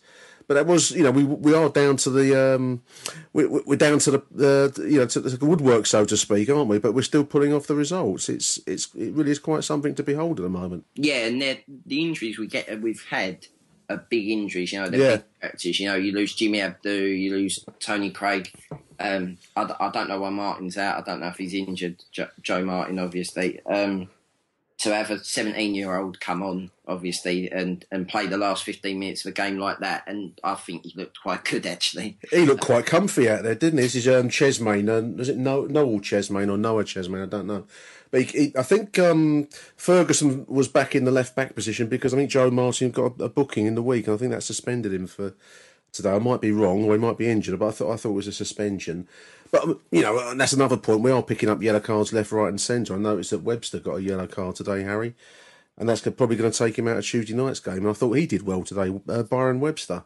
[0.47, 2.81] but that was you know we we are down to the um,
[3.33, 4.19] we, we're down to the
[4.77, 6.79] uh, you know to the woodwork so to speak, aren't we?
[6.79, 8.29] But we're still pulling off the results.
[8.29, 10.85] It's it's it really is quite something to behold at the moment.
[10.95, 13.47] Yeah, and the injuries we get we've had
[13.89, 14.71] are big injuries.
[14.71, 15.15] You know, they're yeah.
[15.17, 15.79] big factors.
[15.79, 18.51] You know, you lose Jimmy Abdou, you lose Tony Craig.
[18.99, 20.97] Um, I, I don't know why Martin's out.
[20.97, 22.03] I don't know if he's injured.
[22.11, 23.63] Joe, Joe Martin, obviously.
[23.65, 24.09] Um,
[24.85, 28.97] to have a 17 year old come on, obviously, and, and play the last 15
[28.97, 30.03] minutes of a game like that.
[30.05, 32.17] And I think he looked quite good, actually.
[32.29, 33.83] He looked quite comfy out there, didn't he?
[33.83, 34.87] This is um, Chesmain.
[34.87, 37.23] Uh, was it Noel Chesmain or Noah Chesmain?
[37.23, 37.65] I don't know.
[38.11, 42.13] But he, he, I think um, Ferguson was back in the left back position because
[42.13, 44.43] I think Joe Martin got a, a booking in the week, and I think that
[44.43, 45.33] suspended him for
[45.91, 46.11] today.
[46.11, 48.13] I might be wrong, or he might be injured, but I thought I thought it
[48.13, 49.07] was a suspension.
[49.55, 51.01] But um, you know, that's another point.
[51.01, 52.95] We are picking up yellow cards left, right, and centre.
[52.95, 55.15] I noticed that Webster got a yellow card today, Harry,
[55.77, 57.77] and that's probably going to take him out of Tuesday night's game.
[57.77, 60.03] And I thought he did well today, uh, Byron Webster.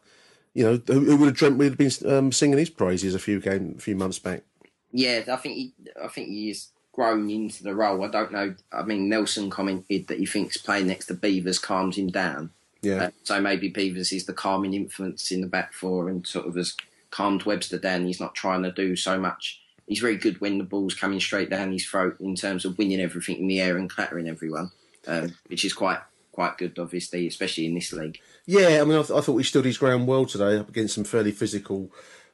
[0.53, 3.19] You know, who, who, would have dreamt we'd have been um, singing his praises a
[3.19, 4.43] few game, a few months back?
[4.91, 5.73] Yeah, I think he,
[6.03, 8.03] I think he's grown into the role.
[8.03, 8.55] I don't know.
[8.71, 12.49] I mean, Nelson commented that he thinks playing next to Beevers calms him down.
[12.81, 13.03] Yeah.
[13.03, 16.55] Uh, so maybe Beevers is the calming influence in the back four and sort of
[16.55, 16.75] has
[17.11, 18.05] calmed Webster down.
[18.05, 19.61] He's not trying to do so much.
[19.87, 23.01] He's very good when the ball's coming straight down his throat in terms of winning
[23.01, 24.71] everything in the air and clattering everyone,
[25.07, 25.99] um, which is quite
[26.31, 28.19] quite good, obviously, especially in this league.
[28.45, 30.95] Yeah, I mean, I, th- I thought he stood his ground well today up against
[30.95, 31.91] some fairly physical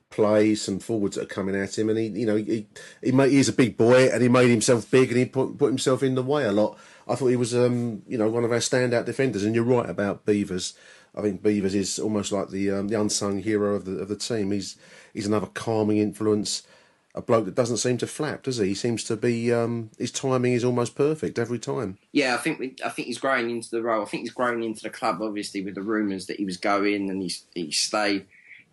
[0.10, 2.68] plays, some forwards that are coming at him, and he, you know, he
[3.02, 5.68] he made, he's a big boy and he made himself big and he put put
[5.68, 6.78] himself in the way a lot.
[7.08, 9.44] I thought he was, um, you know, one of our standout defenders.
[9.44, 10.74] And you're right about Beevers.
[11.16, 14.16] I think Beevers is almost like the um, the unsung hero of the of the
[14.16, 14.52] team.
[14.52, 14.78] He's
[15.14, 16.64] he's another calming influence.
[17.18, 18.68] A bloke that doesn't seem to flap, does he?
[18.68, 19.54] He seems to be.
[19.54, 21.98] Um, his timing is almost perfect every time.
[22.12, 24.02] Yeah, I think we, I think he's growing into the role.
[24.02, 25.22] I think he's growing into the club.
[25.22, 28.26] Obviously, with the rumours that he was going and he's he stayed,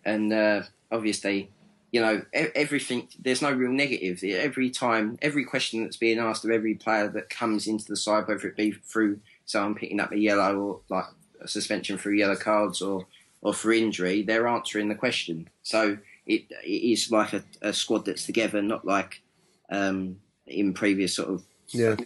[0.05, 1.51] and uh, obviously
[1.93, 4.25] you know, everything, there's no real negative.
[4.25, 8.27] Every time, every question that's being asked of every player that comes into the side,
[8.27, 11.05] whether it be through someone picking up a yellow or like
[11.43, 13.07] a suspension through yellow cards or,
[13.41, 15.49] or for injury, they're answering the question.
[15.63, 19.23] So it, it is like a, a squad that's together, not like
[19.71, 20.17] um,
[20.47, 21.97] in previous sort of yeah.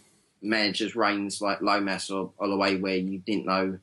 [0.42, 3.78] managers' reigns like Lomas or Holloway, where you didn't know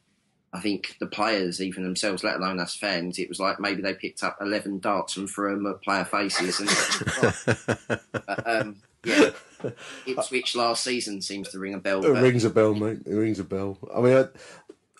[0.53, 3.95] I think the players, even themselves, let alone us fans, it was like maybe they
[3.95, 6.59] picked up 11 darts and threw them at player faces.
[6.59, 9.31] And, but, um, yeah,
[10.05, 12.05] Ipswich last season seems to ring a bell.
[12.05, 12.99] It rings a bell, mate.
[13.03, 13.79] It rings a bell.
[13.93, 14.29] I mean,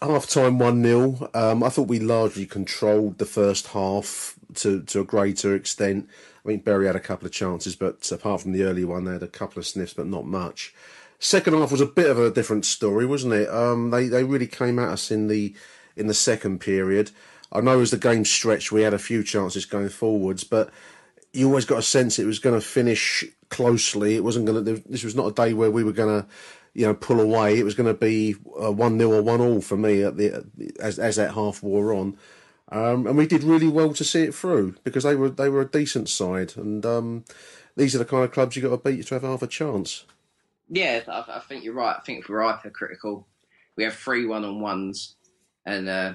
[0.03, 1.29] half time 1 0.
[1.33, 6.09] Um, I thought we largely controlled the first half to, to a greater extent.
[6.43, 9.13] I mean, Bury had a couple of chances, but apart from the early one, they
[9.13, 10.73] had a couple of sniffs, but not much.
[11.19, 13.49] Second half was a bit of a different story, wasn't it?
[13.49, 15.55] Um, they they really came at us in the
[15.95, 17.11] in the second period.
[17.51, 20.69] I know as the game stretched, we had a few chances going forwards, but
[21.31, 24.15] you always got a sense it was going to finish closely.
[24.15, 24.83] It wasn't going to.
[24.89, 26.27] This was not a day where we were going to,
[26.73, 27.59] you know, pull away.
[27.59, 30.45] It was going to be one 0 or one all for me at the
[30.79, 32.17] as as that half wore on.
[32.69, 35.61] Um, and we did really well to see it through because they were they were
[35.61, 37.25] a decent side, and um,
[37.75, 40.05] these are the kind of clubs you got to beat to have half a chance.
[40.69, 41.95] Yeah, I, I, think you're right.
[41.95, 43.27] I think we're hypercritical.
[43.75, 45.15] We have three one on ones,
[45.65, 46.13] and uh,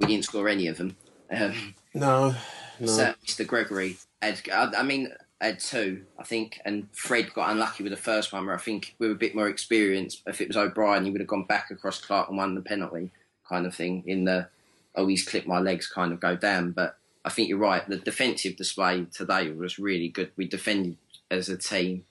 [0.00, 0.96] we didn't score any of them.
[1.30, 2.34] Um, no,
[2.80, 2.86] no.
[2.86, 3.46] So Mr.
[3.46, 5.12] Gregory had, I, mean,
[5.46, 8.96] had two, I think, and Fred got unlucky with the first one where I think
[8.98, 10.22] were a bit more experienced.
[10.26, 13.12] If it was O'Brien, he would have gone back across Clark and won the penalty,
[13.48, 14.02] kind of thing.
[14.06, 14.48] In the
[14.94, 16.72] oh, he's clipped my legs, kind of go down.
[16.72, 17.88] But I think you're right.
[17.88, 20.32] The defensive display today was really good.
[20.36, 20.96] We defended
[21.30, 22.04] as a team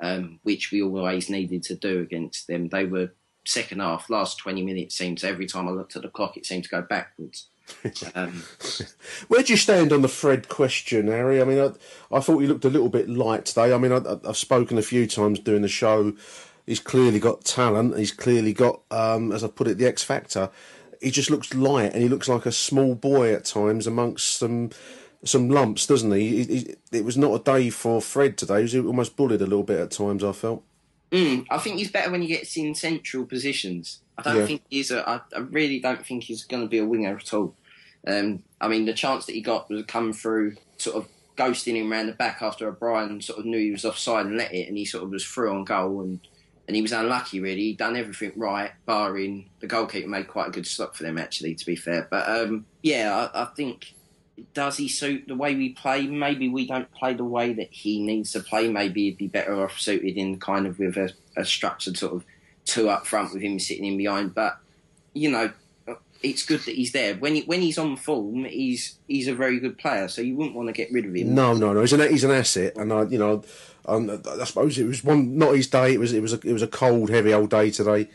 [0.00, 2.68] um, which we always needed to do against them.
[2.68, 3.12] They were
[3.44, 6.64] second half, last 20 minutes seems every time I looked at the clock, it seemed
[6.64, 7.46] to go backwards.
[8.14, 8.42] Um,
[9.28, 11.40] Where do you stand on the Fred question, Harry?
[11.40, 13.72] I mean, I, I thought he looked a little bit light today.
[13.72, 16.12] I mean, I, I've spoken a few times during the show.
[16.66, 17.96] He's clearly got talent.
[17.98, 20.50] He's clearly got, um, as I put it, the X factor.
[21.00, 24.70] He just looks light, and he looks like a small boy at times amongst some
[25.24, 26.44] some lumps, doesn't he?
[26.44, 28.56] He- he- It was not a day for Fred today.
[28.66, 30.22] He was almost bullied a little bit at times.
[30.24, 30.62] I felt.
[31.12, 34.00] Mm, I think he's better when he gets in central positions.
[34.18, 34.46] I don't Yeah.
[34.46, 35.08] think he's a.
[35.08, 37.54] I, I really don't think he's going to be a winger at all.
[38.06, 41.92] Um, I mean, the chance that he got was come through sort of ghosting him
[41.92, 44.76] around the back after O'Brien sort of knew he was offside and let it, and
[44.76, 46.20] he sort of was through on goal and.
[46.68, 47.60] And he was unlucky, really.
[47.60, 51.54] He'd done everything right, barring the goalkeeper made quite a good stop for them, actually,
[51.54, 52.08] to be fair.
[52.10, 53.94] But um, yeah, I, I think
[54.54, 56.06] does he suit the way we play?
[56.06, 58.68] Maybe we don't play the way that he needs to play.
[58.68, 62.24] Maybe he'd be better off suited in kind of with a, a structured sort of
[62.64, 64.34] two up front with him sitting in behind.
[64.34, 64.58] But
[65.14, 65.52] you know,
[66.22, 67.14] it's good that he's there.
[67.14, 70.08] When he, when he's on form, he's he's a very good player.
[70.08, 71.34] So you wouldn't want to get rid of him.
[71.34, 71.80] No, no, no.
[71.80, 73.42] He's an he's an asset, and I, you know,
[73.86, 75.94] um, I suppose it was one not his day.
[75.94, 78.08] It was it was a, it was a cold, heavy old day today,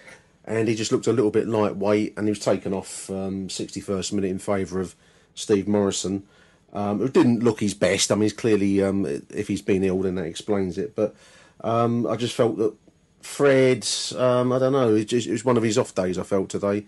[0.46, 3.10] and he just looked a little bit lightweight, and he was taken off
[3.50, 4.96] sixty first minute in favour of
[5.36, 6.24] Steve Morison.
[6.74, 8.12] Um, it didn't look his best.
[8.12, 10.96] I mean, he's clearly um, if he's been ill, then that explains it.
[10.96, 11.16] But
[11.64, 12.74] um, I just felt that
[13.22, 13.86] Fred,
[14.18, 16.18] um, I don't know, it, it was one of his off days.
[16.18, 16.86] I felt today.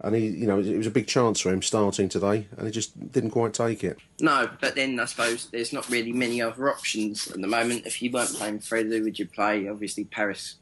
[0.00, 2.72] And he, you know, it was a big chance for him starting today, and he
[2.72, 3.96] just didn't quite take it.
[4.20, 7.86] No, but then I suppose there's not really many other options at the moment.
[7.86, 9.68] If you weren't playing Fred, who would you play?
[9.68, 10.56] Obviously, Paris,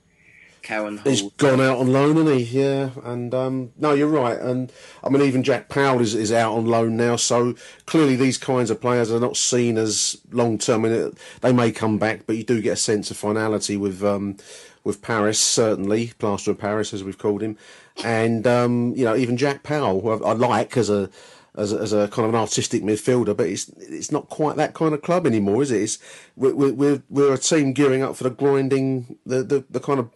[0.63, 1.09] Cowan, Hart.
[1.09, 2.45] He's gone out on loan, hasn't he?
[2.61, 4.39] Yeah, and um, no, you're right.
[4.39, 7.17] And I mean, even Jack Powell is, is out on loan now.
[7.17, 7.55] So
[7.87, 10.85] clearly, these kinds of players are not seen as long term.
[10.85, 13.77] I mean, it- they may come back, but you do get a sense of finality
[13.77, 14.37] with um,
[14.85, 17.57] with Paris, certainly plaster of Paris, as we've called him,
[18.05, 21.09] and um, you know, even Jack Powell, I like as a
[21.57, 24.75] as a, as a kind of an artistic midfielder, but it's it's not quite that
[24.75, 25.83] kind of club anymore, is it?
[25.83, 25.99] It's,
[26.37, 29.99] we're, we're- we're we're a team gearing up for the grinding, the, the, the kind
[30.01, 30.11] of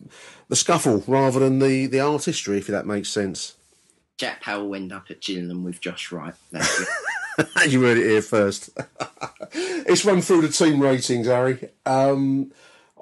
[0.48, 3.54] the scuffle rather than the, the artistry, if that makes sense.
[4.16, 6.34] Jack Powell end up at Gillingham with Josh Wright.
[7.68, 8.70] You heard it here first.
[9.54, 11.68] Let's run through the team ratings, Harry.
[11.84, 12.50] Um,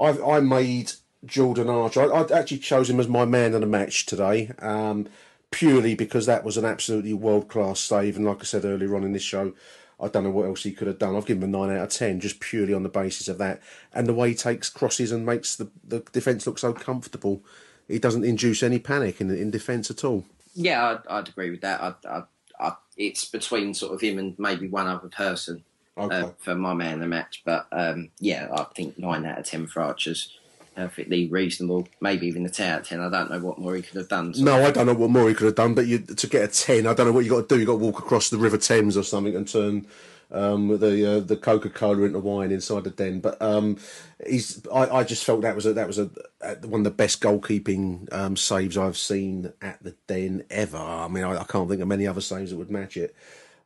[0.01, 0.91] I I made
[1.25, 2.13] Jordan Archer.
[2.13, 5.07] I, I actually chose him as my man of the match today, um,
[5.55, 8.17] purely because that was an absolutely world class save.
[8.17, 9.53] And like I said earlier on in this show,
[10.01, 11.15] I don't know what else he could have done.
[11.15, 13.63] I've given him a nine out of ten just purely on the basis of that
[13.93, 17.43] and the way he takes crosses and makes the the defence look so comfortable.
[17.87, 20.25] He doesn't induce any panic in in defence at all.
[20.55, 21.81] Yeah, I'd, I'd agree with that.
[21.81, 22.23] I, I,
[22.61, 25.65] I, it's between sort of him and maybe one other person
[25.97, 26.21] Okay.
[26.21, 27.43] uh, for my man of the match.
[27.45, 30.37] But um, yeah, I think nine out of ten for Archer's
[30.75, 31.89] perfectly reasonable.
[32.01, 33.01] Maybe even a ten out of ten.
[33.01, 34.35] I don't know what more he could have done.
[34.39, 36.49] No, I don't know what more he could have done, but you, to get a
[36.49, 37.59] 10, I don't know what you've got to do.
[37.59, 39.87] You've got to walk across the River Thames or something and turn
[40.31, 43.21] um, the uh, the Coca Cola into wine inside the den.
[43.21, 43.79] But um,
[44.27, 46.11] he's, I, I just felt that was a, that was a,
[46.43, 50.77] uh, one of the best goalkeeping um, saves I've seen at the den ever.
[50.79, 53.15] I mean, I, I can't think of many other saves that would match it.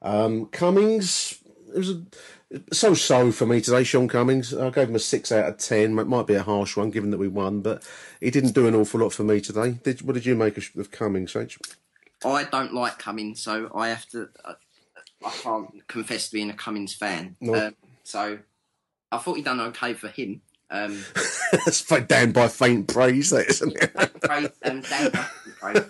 [0.02, 1.38] Um, Cummings,
[1.74, 2.02] it was a
[2.72, 4.54] so so for me today, Shaun Cummings.
[4.54, 5.98] I gave him a six out of ten.
[5.98, 7.82] It might be a harsh one given that we won, but
[8.20, 9.72] he didn't do an awful lot for me today.
[9.82, 11.58] Did, what did you make of, of Cummings, H?
[12.24, 14.28] I don't like Cummings, so I have to.
[14.44, 14.54] I,
[15.24, 17.36] I can't confess to being a Cummings fan.
[17.40, 17.66] No.
[17.68, 17.74] Um,
[18.04, 18.38] so
[19.12, 20.40] I thought he done okay for him.
[20.70, 21.02] Um,
[21.52, 23.94] That's down by faint praise, that isn't it?
[24.20, 25.82] praise, um, Dan Dustin praise.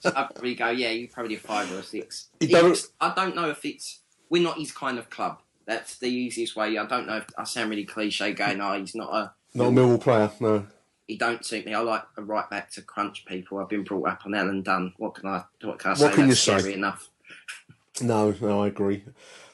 [0.00, 2.28] So I'd probably go, yeah, you're probably a five or a six.
[2.40, 5.40] You don't- I don't know if it's we're not his kind of club.
[5.66, 6.76] That's the easiest way.
[6.78, 9.70] I don't know if I sound really cliche going, oh, he's not a Not a
[9.70, 10.66] Millwall player, no.
[11.08, 11.74] he don't suit me.
[11.74, 13.58] I like a right back to crunch people.
[13.58, 14.92] I've been brought up on Alan Dunne.
[14.98, 16.04] What can I what can I say?
[16.04, 16.72] What can That's you say?
[16.74, 17.08] enough.
[18.02, 19.04] No, no, I agree.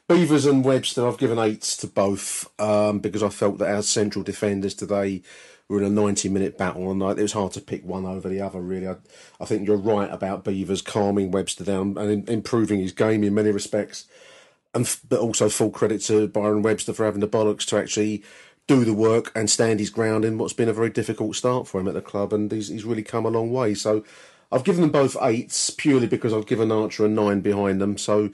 [0.08, 4.24] Beevers and Webster, I've given eights to both um, because I felt that our central
[4.24, 5.20] defenders today
[5.68, 8.30] were in a 90 minute battle and like, it was hard to pick one over
[8.30, 8.88] the other, really.
[8.88, 8.96] I,
[9.40, 13.34] I think you're right about Beevers calming Webster down and im- improving his game in
[13.34, 14.06] many respects.
[14.74, 18.22] And f- But also full credit to Byron Webster for having the bollocks to actually
[18.66, 21.80] do the work and stand his ground in what's been a very difficult start for
[21.80, 22.32] him at the club.
[22.32, 23.74] And he's, he's really come a long way.
[23.74, 24.04] So
[24.52, 27.98] I've given them both eights purely because I've given Archer a nine behind them.
[27.98, 28.30] So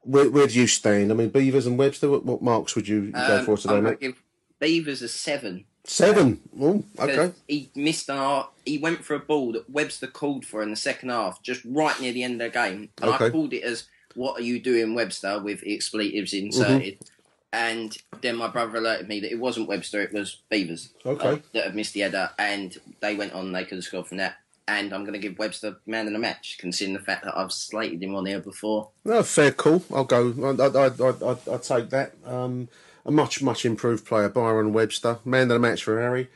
[0.00, 1.12] where, where do you stand?
[1.12, 3.84] I mean, Beevers and Webster, what, what marks would you go Um, for today, I'm
[3.84, 4.00] mate?
[4.00, 4.22] give
[4.60, 5.66] Beevers a seven.
[5.84, 6.40] Seven.
[6.60, 7.34] Oh, because okay.
[7.48, 8.50] He missed an art.
[8.66, 11.98] He went for a ball that Webster called for in the second half, just right
[12.00, 12.90] near the end of the game.
[13.00, 17.00] And I called it as "What are you doing, Webster?" with expletives inserted.
[17.00, 17.04] Mm-hmm.
[17.52, 21.28] And then my brother alerted me that it wasn't Webster; it was Beevers Okay.
[21.28, 23.52] uh, that had missed the header, and they went on.
[23.52, 24.36] They could have scored from that.
[24.68, 27.52] and I'm going to give Webster man of the match, considering the fact that I've
[27.52, 28.90] slated him on here before.
[29.04, 29.82] No, fair call.
[29.92, 30.32] I'll go.
[30.44, 32.12] I, I, I, I, take that.
[32.24, 32.68] Um,
[33.04, 36.28] a much, much improved player, Byron Webster, man of the match for Harry.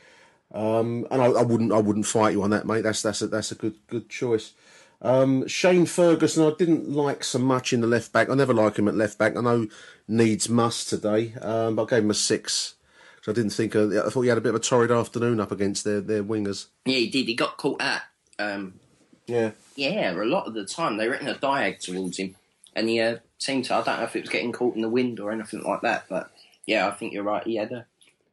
[0.53, 2.81] Um, and I, I, wouldn't, I wouldn't fight you on that, mate.
[2.81, 4.53] That's that's a, that's a good, good choice.
[5.01, 8.29] Um, Shane Ferguson, I didn't like so much in the left back.
[8.29, 9.35] I never like him at left back.
[9.35, 9.67] I know
[10.07, 12.75] needs must today, um, but I gave him a six.
[13.21, 13.75] So I didn't think.
[13.75, 16.23] Uh, I thought he had a bit of a torrid afternoon up against their their
[16.23, 16.67] wingers.
[16.85, 17.27] Yeah, he did.
[17.27, 18.01] He got caught out.
[18.37, 18.79] Um,
[19.27, 19.51] yeah.
[19.75, 22.35] Yeah, a lot of the time they reckon a diag towards him,
[22.75, 23.75] and he uh, seemed to.
[23.75, 26.05] I don't know if it was getting caught in the wind or anything like that,
[26.07, 26.31] but
[26.65, 27.43] yeah, I think you're right.
[27.43, 27.85] He had a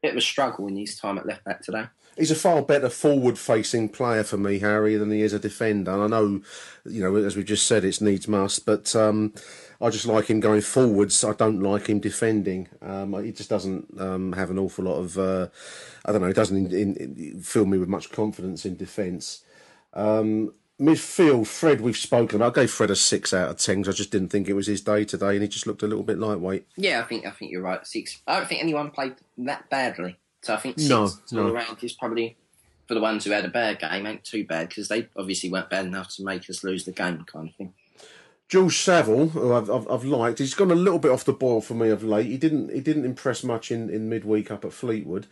[0.02, 1.86] bit of a struggle in his time at left back today.
[2.16, 5.92] He's a far better forward-facing player for me, Harry, than he is a defender.
[5.92, 6.42] And I know,
[6.84, 9.32] you know, as we just said, it's needs must, but um,
[9.80, 11.24] I just like him going forwards.
[11.24, 12.68] I don't like him defending.
[12.82, 15.18] Um, he just doesn't um, have an awful lot of.
[15.18, 15.48] Uh,
[16.04, 16.28] I don't know.
[16.28, 19.42] He doesn't in, in, fill me with much confidence in defence.
[19.94, 22.56] Um, midfield, Fred, we've spoken about.
[22.56, 24.66] I gave Fred a six out of ten because I just didn't think it was
[24.66, 26.66] his day today, and he just looked a little bit lightweight.
[26.76, 27.86] Yeah, I think I think you're right.
[27.86, 28.20] Six.
[28.26, 30.18] I don't think anyone played that badly.
[30.42, 31.46] So I think six No, all no.
[31.52, 32.36] around is probably
[32.88, 35.70] for the ones who had a bad game ain't too bad because they obviously weren't
[35.70, 37.74] bad enough to make us lose the game, kind of thing.
[38.48, 41.60] Jules Saville, who I've, I've, I've liked, he's gone a little bit off the boil
[41.62, 42.26] for me of late.
[42.26, 45.26] He didn't he didn't impress much in, in midweek up at Fleetwood,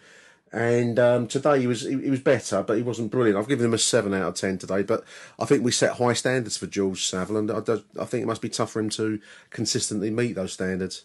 [0.53, 3.37] and um, today he was he, he was better, but he wasn't brilliant.
[3.37, 5.05] I've given him a seven out of ten today, but
[5.39, 8.27] I think we set high standards for Jules Saville, and I, do- I think it
[8.27, 11.05] must be tough for him to consistently meet those standards.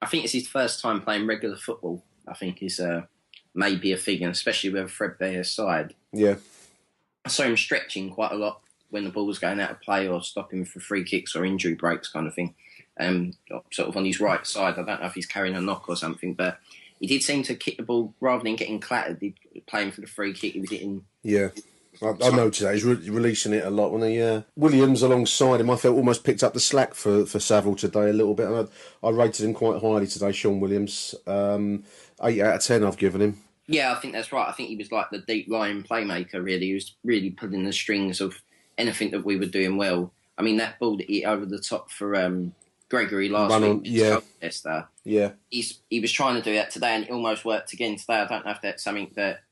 [0.00, 2.02] I think it's his first time playing regular football.
[2.26, 3.02] I think is uh,
[3.54, 5.94] maybe a thing, and especially with Fred Bear's side.
[6.12, 6.36] Yeah,
[7.24, 10.06] I saw him stretching quite a lot when the ball was going out of play
[10.06, 12.54] or stopping for free kicks or injury breaks, kind of thing.
[13.00, 13.32] Um,
[13.72, 14.74] sort of on his right side.
[14.74, 16.58] I don't know if he's carrying a knock or something, but
[17.00, 19.18] he did seem to kick the ball rather than getting clattered.
[19.20, 19.34] He
[19.66, 20.52] playing for the free kick.
[20.52, 21.04] He was hitting.
[21.22, 21.48] yeah.
[22.00, 25.60] I, I noticed that he's re- releasing it a lot when he uh, Williams alongside
[25.60, 25.70] him.
[25.70, 28.68] I felt almost picked up the slack for for Savile today a little bit, and
[29.02, 30.32] I, I rated him quite highly today.
[30.32, 31.84] Shaun Williams, um,
[32.22, 32.84] eight out of ten.
[32.84, 33.38] I've given him.
[33.66, 34.48] Yeah, I think that's right.
[34.48, 36.42] I think he was like the deep line playmaker.
[36.42, 38.40] Really, he was really pulling the strings of
[38.78, 40.12] anything that we were doing well.
[40.38, 42.54] I mean, that ball that he over the top for um,
[42.88, 44.20] Gregory last Run on- week, yeah.
[44.40, 44.88] Esther.
[45.04, 48.14] Yeah, he's he was trying to do that today, and it almost worked again today.
[48.14, 49.42] I don't know if that's something that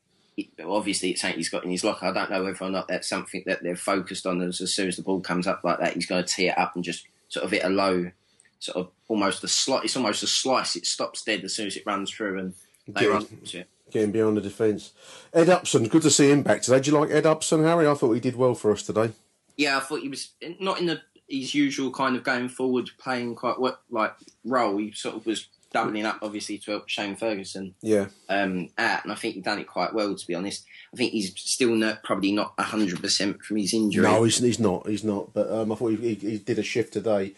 [0.64, 2.07] obviously it's something he's got in his locker.
[2.07, 4.41] I don't know whether or not that's something that they're focused on.
[4.43, 6.59] As, as soon as the ball comes up like that, he's going to tee it
[6.59, 8.11] up and just sort of hit a low,
[8.59, 9.84] sort of almost a slice.
[9.84, 10.76] It's almost a slice.
[10.76, 12.55] It stops dead as soon as it runs through, and
[12.88, 13.68] they run it.
[13.91, 14.93] getting beyond the defence.
[15.32, 16.80] Ed Upson, good to see him back today.
[16.80, 17.86] Do you like Ed Upson, Harry?
[17.86, 19.12] I thought he did well for us today.
[19.57, 23.36] Yeah, I thought he was not in the his usual kind of going forward, playing
[23.36, 24.14] quite what like
[24.45, 24.76] role.
[24.78, 29.12] He sort of was doubling up, obviously, to help Shane Ferguson Yeah, um, out, and
[29.12, 30.14] I think he done it quite well.
[30.14, 34.03] To be honest, I think he's still not, probably not hundred percent from his injury.
[34.03, 34.87] no, he's, he's not.
[34.87, 35.33] He's not.
[35.33, 37.35] But um, I thought he, he, he did a shift today.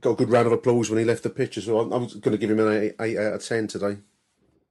[0.00, 1.92] Got a good round of applause when he left the pitch as well.
[1.92, 3.98] I, I was going to give him an eight, eight out of ten today.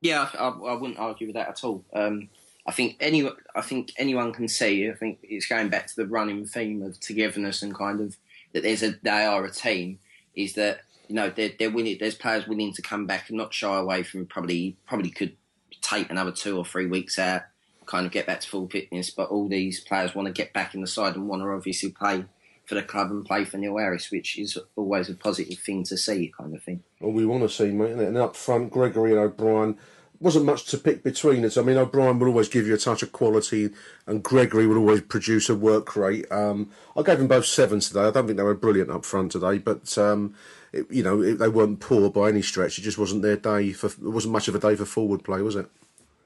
[0.02, 1.84] Yeah, I, I wouldn't argue with that at all.
[1.94, 2.30] Um,
[2.68, 4.90] I think any, I think anyone can see.
[4.90, 8.18] I think it's going back to the running theme of togetherness and kind of
[8.54, 10.00] that there's a they are a team.
[10.36, 11.72] Is that you know they're they're.
[11.72, 15.36] There's players willing to come back and not shy away from probably probably could
[15.82, 17.44] take another two or three weeks out,
[17.86, 19.10] kind of get back to full fitness.
[19.10, 21.90] But all these players want to get back in the side and want to obviously
[21.90, 22.26] play
[22.66, 25.98] for the club and play for Neil Harris, which is always a positive thing to
[25.98, 26.84] see, kind of thing.
[27.02, 27.92] All we want to see, mate.
[27.92, 29.78] And up front, Gregory and O'Brien.
[30.20, 31.58] Wasn't much to pick between us.
[31.58, 33.72] I mean, O'Brien will always give you a touch of quality,
[34.08, 36.26] and Gregory will always produce a work rate.
[36.32, 38.06] Um, I gave them both sevens today.
[38.06, 40.34] I don't think they were brilliant up front today, but um,
[40.76, 42.78] it, you know it, they weren't poor by any stretch.
[42.78, 43.88] It just wasn't their day for.
[43.88, 45.68] It wasn't much of a day for forward play, was it?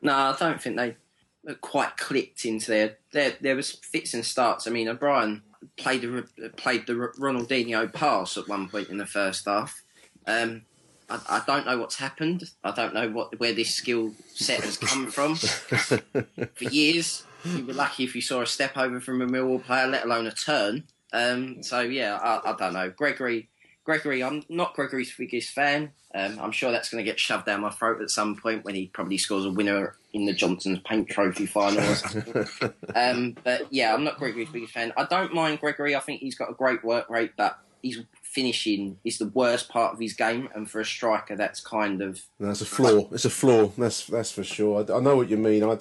[0.01, 0.95] No, I don't think they
[1.61, 2.97] quite clicked into their.
[3.11, 4.67] There, there was fits and starts.
[4.67, 5.43] I mean, O'Brien
[5.77, 9.81] played the played the Ronaldinho pass at one point in the first half.
[10.25, 10.63] Um,
[11.09, 12.43] I, I don't know what's happened.
[12.63, 15.35] I don't know what where this skill set has come from.
[15.35, 19.87] For years, you were lucky if you saw a step over from a Millwall player,
[19.87, 20.83] let alone a turn.
[21.11, 22.89] Um, so yeah, I, I don't know.
[22.89, 23.49] Gregory,
[23.89, 25.93] Gregory, I'm not Gregory's biggest fan.
[26.13, 28.75] Um, I'm sure that's going to get shoved down my throat at some point when
[28.75, 32.73] he probably scores a winner in the Johnstone's Paint Trophy final or something.
[32.95, 34.93] um, but yeah, I'm not Gregory's biggest fan.
[34.95, 35.95] I don't mind Gregory.
[35.95, 39.95] I think he's got a great work rate, but his finishing is the worst part
[39.95, 43.07] of his game, and for a striker, that's kind of That's a flaw.
[43.11, 43.71] It's a flaw.
[43.75, 44.85] That's that's for sure.
[44.87, 45.63] I, I know what you mean.
[45.63, 45.79] I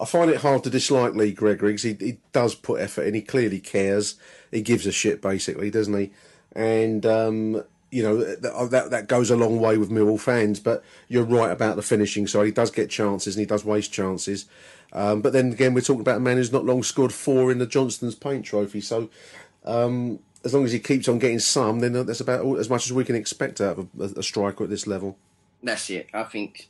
[0.00, 3.12] I find it hard to dislike Lee Gregory because he, he does put effort in.
[3.12, 4.14] He clearly cares.
[4.50, 6.10] He gives a shit basically, doesn't he?
[6.54, 10.60] And um, you know that, that goes a long way with Millwall fans.
[10.60, 12.46] But you're right about the finishing side.
[12.46, 14.46] He does get chances and he does waste chances.
[14.92, 17.58] Um, but then again, we're talking about a man who's not long scored four in
[17.58, 18.80] the Johnstone's Paint Trophy.
[18.80, 19.08] So
[19.64, 22.92] um, as long as he keeps on getting some, then that's about as much as
[22.92, 25.16] we can expect out of a, a striker at this level.
[25.62, 26.08] That's it.
[26.12, 26.68] I think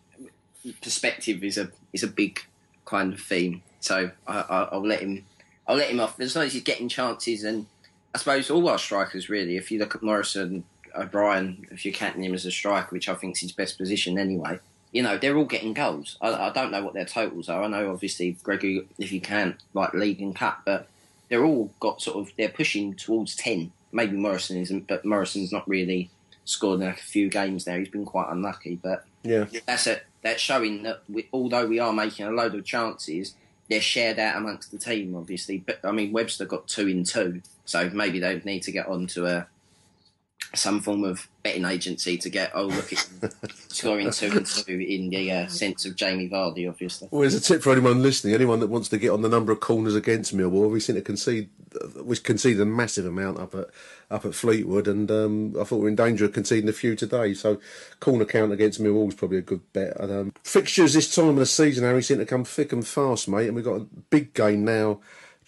[0.82, 2.40] perspective is a is a big
[2.84, 3.62] kind of theme.
[3.80, 5.24] So I, I, I'll let him.
[5.66, 7.44] I'll let him off as long as he's getting chances.
[7.44, 7.66] And
[8.14, 9.56] I suppose all our strikers really.
[9.56, 10.64] If you look at Morison,
[10.96, 14.18] O'Brien, if you're counting him as a striker, which I think is his best position
[14.18, 14.58] anyway,
[14.92, 16.16] you know they're all getting goals.
[16.20, 17.62] I, I don't know what their totals are.
[17.62, 20.88] I know obviously Gregory, if you can, like league and cup, but
[21.28, 23.72] they're all got sort of they're pushing towards ten.
[23.92, 26.10] Maybe Morison isn't, but Morison's not really
[26.44, 27.78] scored in like a few games there.
[27.78, 30.04] He's been quite unlucky, but yeah, that's it.
[30.22, 33.34] That's showing that we, although we are making a load of chances,
[33.68, 35.14] they're shared out amongst the team.
[35.14, 38.88] Obviously, but I mean Webster got two in two, so maybe they need to get
[38.88, 39.46] onto a
[40.54, 43.08] some form of betting agency to get oh look at
[43.68, 47.08] scoring two and two in the uh, sense of Jamie Vardy, obviously.
[47.12, 48.34] Well, there's a tip for anyone listening.
[48.34, 51.02] Anyone that wants to get on the number of corners against Millwall, we seem to
[51.02, 51.48] concede
[52.02, 53.68] we conceded a massive amount up at
[54.10, 56.96] up at Fleetwood, and um, I thought we are in danger of conceding a few
[56.96, 57.32] today.
[57.34, 57.60] So
[58.00, 59.96] corner count against Millwall is probably a good bet.
[60.00, 63.28] And, um, fixtures this time of the season, Harry, seem to come thick and fast,
[63.28, 64.98] mate, and we've got a big game now.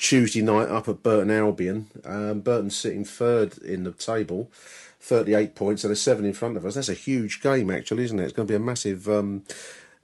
[0.02, 1.86] Tuesday night up at Burton Albion.
[2.04, 4.50] Um, Burton sitting third in the table.
[4.98, 6.74] 38 points and a seven in front of us.
[6.74, 8.24] That's a huge game, actually, isn't it?
[8.24, 9.44] It's going to be a massive, um,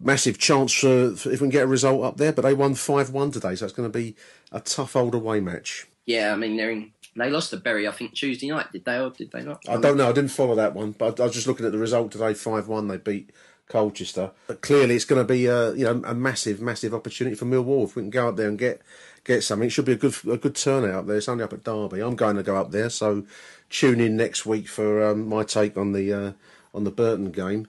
[0.01, 2.33] massive chance for, for, if we can get a result up there.
[2.33, 4.15] But they won five one today, so it's going to be
[4.53, 5.89] a tough old away match.
[6.07, 6.93] Yeah, I mean they're in.
[7.17, 8.71] They lost to Bury, I think, Tuesday night.
[8.71, 9.63] Did they or did they not?
[9.69, 10.09] I don't know.
[10.09, 12.35] I didn't follow that one, but I was just looking at the result today.
[12.35, 13.33] Five one, they beat
[13.69, 14.33] Colchester.
[14.47, 17.85] But clearly, it's going to be a you know a massive, massive opportunity for Millwall
[17.85, 18.83] if we can go up there and get
[19.25, 19.67] get something.
[19.67, 21.17] It should be a good a good turnout up there.
[21.17, 22.01] It's only up at Derby.
[22.01, 23.25] I'm going to go up there, so
[23.71, 26.33] tune in next week for um, my take on the uh,
[26.75, 27.69] on the Burton game.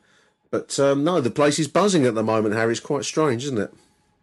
[0.52, 2.72] But um, no, the place is buzzing at the moment, Harry.
[2.72, 3.74] It's quite strange, isn't it?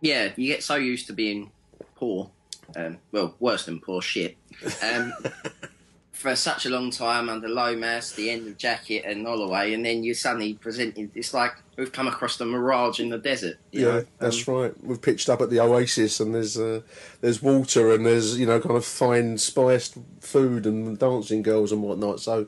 [0.01, 1.53] Yeah, you get so used to being
[1.95, 2.31] poor.
[2.75, 4.37] Um, well, worse than poor shit.
[6.17, 10.03] For such a long time under Lomas, the end of Jackett and Holloway, and then
[10.03, 11.11] you're suddenly presented.
[11.15, 13.59] It's like we've come across the mirage in the desert.
[13.71, 14.05] Yeah, know?
[14.19, 14.85] that's Um, right.
[14.85, 16.81] We've pitched up at the Oasis, and there's uh,
[17.21, 21.83] there's water, and there's you know kind of fine spiced food and dancing girls and
[21.83, 22.21] whatnot.
[22.21, 22.47] So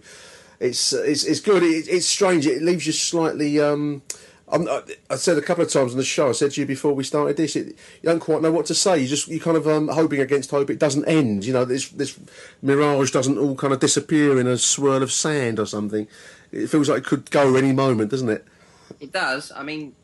[0.61, 1.62] it's it's it's good.
[1.62, 2.47] It, it's strange.
[2.47, 3.61] It leaves you slightly.
[3.61, 4.01] Um,
[4.51, 6.29] I, I said a couple of times on the show.
[6.29, 7.57] I said to you before we started this.
[7.57, 8.99] It, you don't quite know what to say.
[8.99, 11.45] You just you kind of um, hoping against hope it doesn't end.
[11.45, 12.19] You know this this
[12.62, 16.09] mirage doesn't all kind of disappear in a swirl of sand or something.
[16.51, 18.47] It feels like it could go any moment, doesn't it?
[19.01, 19.53] It does.
[19.55, 19.95] I mean,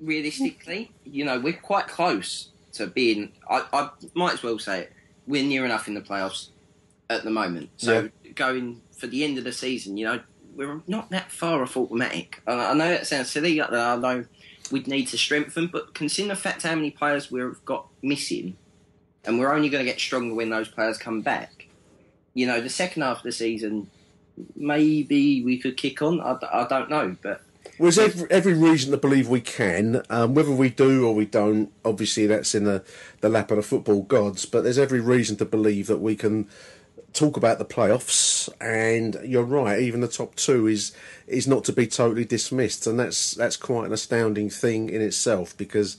[0.00, 3.32] realistically, you know, we're quite close to being.
[3.48, 4.92] I, I might as well say it.
[5.26, 6.48] We're near enough in the playoffs
[7.08, 7.70] at the moment.
[7.76, 10.20] So going for the end of the season, you know,
[10.56, 12.40] we're not that far off automatic.
[12.46, 13.60] And I know that sounds silly.
[13.60, 14.24] I know
[14.70, 18.56] we'd need to strengthen, but consider the fact how many players we've got missing,
[19.24, 21.68] and we're only going to get stronger when those players come back.
[22.34, 23.90] You know, the second half of the season,
[24.56, 26.20] maybe we could kick on.
[26.20, 27.42] I, I don't know, but
[27.78, 30.02] there's every, every reason to believe we can.
[30.10, 32.84] Um, whether we do or we don't, obviously that's in the,
[33.20, 34.46] the lap of the football gods.
[34.46, 36.48] But there's every reason to believe that we can
[37.14, 38.48] talk about the playoffs.
[38.60, 40.92] And you're right, even the top two is
[41.26, 45.56] is not to be totally dismissed, and that's that's quite an astounding thing in itself
[45.56, 45.96] because.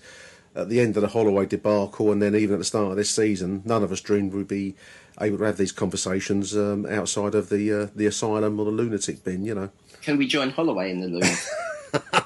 [0.58, 3.10] At the end of the Holloway debacle, and then even at the start of this
[3.10, 4.74] season, none of us dreamed we'd be
[5.20, 9.22] able to have these conversations um, outside of the uh, the asylum or the lunatic
[9.26, 9.44] bin.
[9.44, 9.70] You know,
[10.02, 11.24] can we join Holloway in the loom?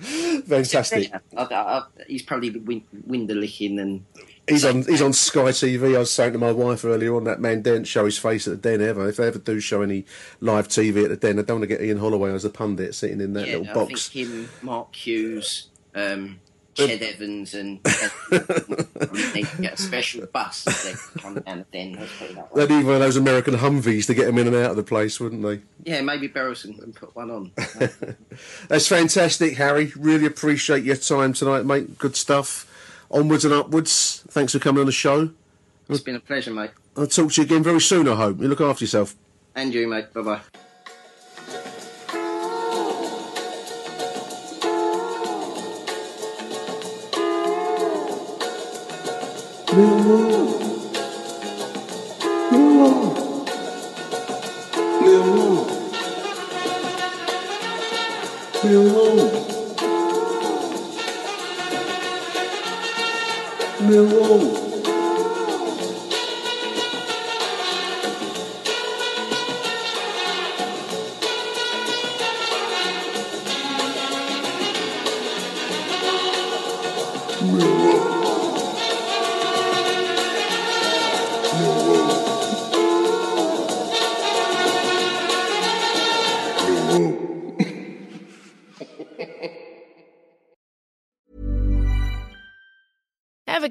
[0.46, 1.12] fantastic.
[1.36, 4.04] I, I, I, he's probably win, window licking and
[4.50, 5.94] He's on he's on Sky TV.
[5.96, 8.60] I was saying to my wife earlier on that man didn't show his face at
[8.60, 9.08] the den ever.
[9.08, 10.04] If they ever do show any
[10.40, 12.94] live TV at the den, I don't want to get Ian Holloway as a pundit
[12.94, 14.08] sitting in that yeah, little I box.
[14.08, 16.40] think him, Mark Hughes, um,
[16.74, 20.82] Ched Evans, and they get a special bus if
[21.14, 21.92] they come down the den.
[21.98, 22.66] Let's put it that way.
[22.66, 24.82] They'd need one of those American Humvees to get him in and out of the
[24.82, 25.60] place, wouldn't they?
[25.84, 27.52] Yeah, maybe Berylson can put one on.
[28.68, 29.92] That's fantastic, Harry.
[29.96, 31.98] Really appreciate your time tonight, mate.
[31.98, 32.66] Good stuff.
[33.10, 34.24] Onwards and upwards.
[34.28, 35.30] Thanks for coming on the show.
[35.88, 36.70] It's been a pleasure, mate.
[36.96, 38.08] I'll talk to you again very soon.
[38.08, 39.16] I hope you look after yourself.
[39.54, 40.12] And you, mate.
[40.14, 40.40] Bye bye.
[63.92, 64.69] Ever